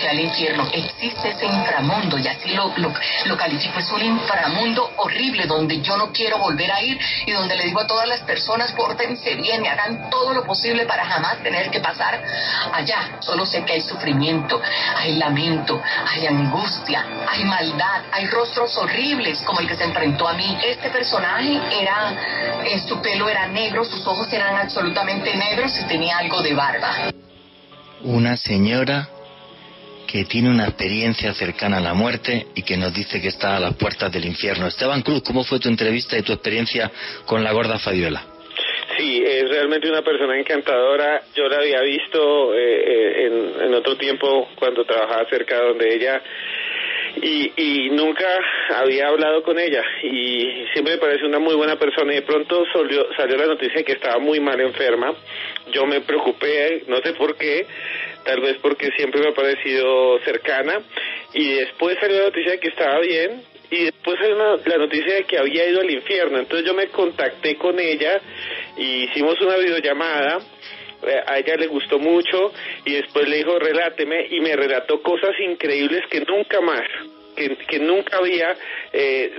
[0.00, 0.68] sea, al infierno.
[0.72, 3.78] Existe ese inframundo y así lo, lo, califico.
[3.78, 7.80] Es un inframundo horrible donde yo no quiero volver a ir y donde le digo
[7.80, 11.80] a todas las personas, pórtense bien y hagan todo lo posible para jamás tener que
[11.80, 12.22] pasar
[12.72, 13.18] allá.
[13.20, 14.60] Solo sé que hay sufrimiento,
[14.96, 20.34] hay lamento, hay angustia, hay maldad, hay rostros horribles como el que se enfrentó a
[20.34, 20.56] mí.
[20.64, 22.14] Este personaje era,
[22.86, 27.12] su pelo era negro, sus ojos eran absolutamente negros y tenía algo de barba.
[28.02, 29.08] Una señora
[30.06, 33.60] que tiene una experiencia cercana a la muerte y que nos dice que está a
[33.60, 34.66] las puertas del infierno.
[34.66, 36.90] Esteban Cruz, ¿cómo fue tu entrevista y tu experiencia
[37.26, 38.35] con la gorda Fabiola?
[38.96, 41.22] Sí, es realmente una persona encantadora.
[41.34, 46.22] Yo la había visto eh, eh, en, en, otro tiempo cuando trabajaba cerca donde ella
[47.22, 48.26] y, y nunca
[48.74, 52.64] había hablado con ella y siempre me parece una muy buena persona y de pronto
[52.72, 55.14] salió, salió la noticia de que estaba muy mal enferma.
[55.72, 57.66] Yo me preocupé, no sé por qué,
[58.24, 60.80] tal vez porque siempre me ha parecido cercana
[61.32, 65.24] y después salió la noticia de que estaba bien y después salió la noticia de
[65.24, 66.38] que había ido al infierno.
[66.38, 68.20] Entonces yo me contacté con ella
[68.76, 70.38] y hicimos una videollamada.
[71.06, 72.52] Eh, a ella le gustó mucho
[72.84, 76.82] y después le dijo reláteme y me relató cosas increíbles que nunca más
[77.36, 78.56] que, que nunca había
[78.92, 79.32] eh,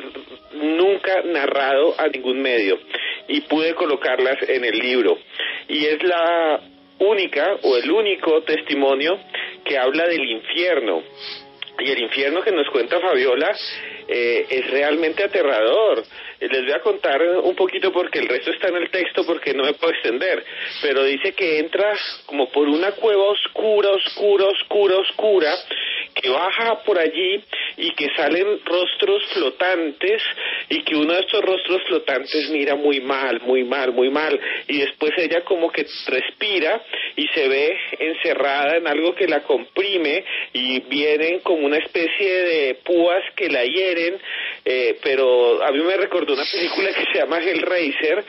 [0.53, 2.79] nunca narrado a ningún medio.
[3.27, 5.17] Y pude colocarlas en el libro.
[5.67, 6.61] Y es la
[6.99, 9.19] única o el único testimonio
[9.65, 11.03] que habla del infierno.
[11.79, 13.53] Y el infierno que nos cuenta Fabiola
[14.07, 16.03] eh, es realmente aterrador.
[16.39, 19.63] Les voy a contar un poquito porque el resto está en el texto porque no
[19.63, 20.43] me puedo extender,
[20.81, 21.97] pero dice que entra
[22.27, 25.53] como por una cueva oscura, oscura, oscura, oscura,
[26.13, 27.43] que baja por allí
[27.77, 30.21] y que salen rostros flotantes
[30.69, 34.79] y que uno de estos rostros flotantes mira muy mal, muy mal, muy mal y
[34.79, 36.81] después ella como que respira
[37.15, 40.23] y se ve encerrada en algo que la comprime
[40.53, 43.96] y vienen como una especie de púas que la hieren,
[44.65, 48.23] eh, pero a mí me recordó una película que se llama Hellraiser,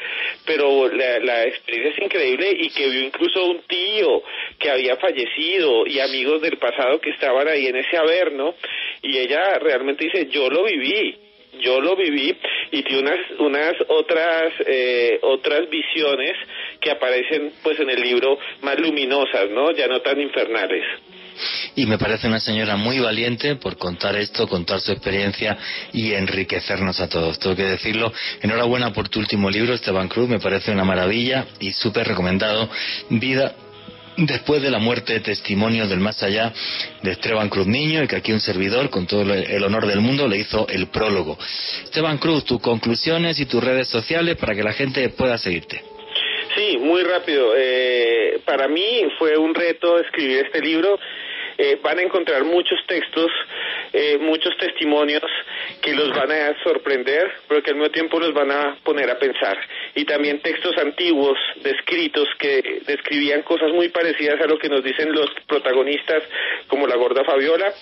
[0.47, 4.23] pero la, la experiencia es increíble y que vio incluso un tío
[4.59, 8.55] que había fallecido y amigos del pasado que estaban ahí en ese averno
[9.03, 11.16] y ella realmente dice yo lo viví
[11.61, 12.36] yo lo viví
[12.70, 16.36] y tiene unas unas otras eh, otras visiones
[16.80, 20.84] que aparecen pues en el libro más luminosas no ya no tan infernales
[21.74, 25.56] y me parece una señora muy valiente por contar esto, contar su experiencia
[25.92, 27.38] y enriquecernos a todos.
[27.38, 28.12] Tengo que decirlo.
[28.42, 32.68] Enhorabuena por tu último libro, Esteban Cruz, me parece una maravilla y súper recomendado.
[33.10, 33.55] Vida
[34.16, 36.52] después de la muerte, testimonio del más allá
[37.02, 40.26] de Esteban Cruz Niño y que aquí un servidor, con todo el honor del mundo,
[40.26, 41.38] le hizo el prólogo.
[41.84, 45.97] Esteban Cruz, tus conclusiones y tus redes sociales para que la gente pueda seguirte.
[46.59, 47.55] Sí, muy rápido.
[47.56, 50.98] Eh, para mí fue un reto escribir este libro.
[51.56, 53.30] Eh, van a encontrar muchos textos,
[53.93, 55.23] eh, muchos testimonios
[55.81, 59.19] que los van a sorprender, pero que al mismo tiempo los van a poner a
[59.19, 59.59] pensar.
[59.94, 65.12] Y también textos antiguos, descritos, que describían cosas muy parecidas a lo que nos dicen
[65.12, 66.23] los protagonistas,
[66.66, 67.73] como la gorda Fabiola,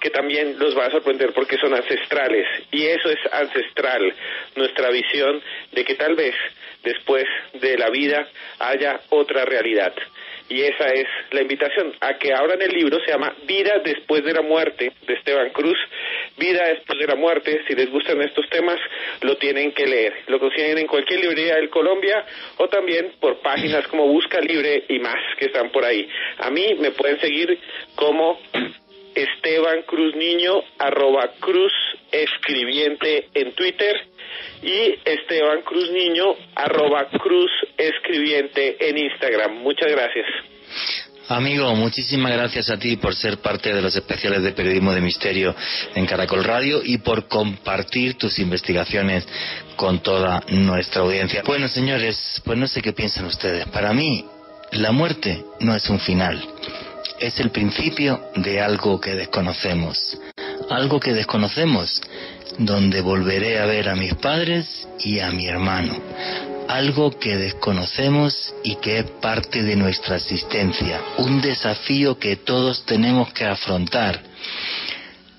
[0.00, 2.46] que también los va a sorprender porque son ancestrales.
[2.70, 4.12] Y eso es ancestral,
[4.56, 6.34] nuestra visión de que tal vez
[6.82, 7.24] después
[7.54, 8.28] de la vida
[8.58, 9.94] haya otra realidad
[10.48, 14.32] y esa es la invitación a que abran el libro, se llama Vida después de
[14.32, 15.78] la muerte de Esteban Cruz.
[16.36, 18.78] Vida después de la muerte, si les gustan estos temas,
[19.22, 20.14] lo tienen que leer.
[20.26, 22.24] Lo consiguen en cualquier librería del Colombia
[22.58, 26.08] o también por páginas como Busca Libre y más que están por ahí.
[26.38, 27.58] A mí me pueden seguir
[27.94, 28.38] como
[29.14, 31.72] Esteban Cruz Niño, arroba Cruz
[32.10, 33.96] Escribiente en Twitter
[34.62, 39.58] y Esteban Cruz Niño, arroba Cruz Escribiente en Instagram.
[39.58, 40.26] Muchas gracias.
[41.28, 45.54] Amigo, muchísimas gracias a ti por ser parte de los especiales de periodismo de misterio
[45.94, 49.26] en Caracol Radio y por compartir tus investigaciones
[49.76, 51.42] con toda nuestra audiencia.
[51.46, 53.66] Bueno, señores, pues no sé qué piensan ustedes.
[53.68, 54.26] Para mí,
[54.72, 56.46] la muerte no es un final,
[57.18, 60.18] es el principio de algo que desconocemos.
[60.70, 62.00] Algo que desconocemos
[62.58, 65.96] donde volveré a ver a mis padres y a mi hermano.
[66.68, 71.00] Algo que desconocemos y que es parte de nuestra existencia.
[71.18, 74.22] Un desafío que todos tenemos que afrontar.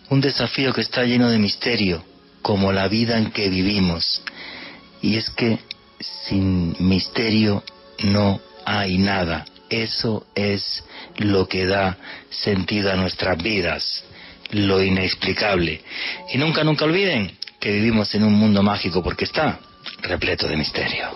[0.10, 2.04] Un desafío que está lleno de misterio,
[2.42, 4.22] como la vida en que vivimos.
[5.02, 5.58] Y es que
[6.00, 7.64] sin misterio
[8.04, 9.46] no hay nada.
[9.84, 10.86] Eso es
[11.18, 11.98] lo que da
[12.30, 14.06] sentido a nuestras vidas
[14.52, 15.82] lo inexplicable.
[16.34, 19.60] Y nunca, nunca olviden que vivimos en un mundo mágico porque está
[20.02, 21.10] repleto de misterio.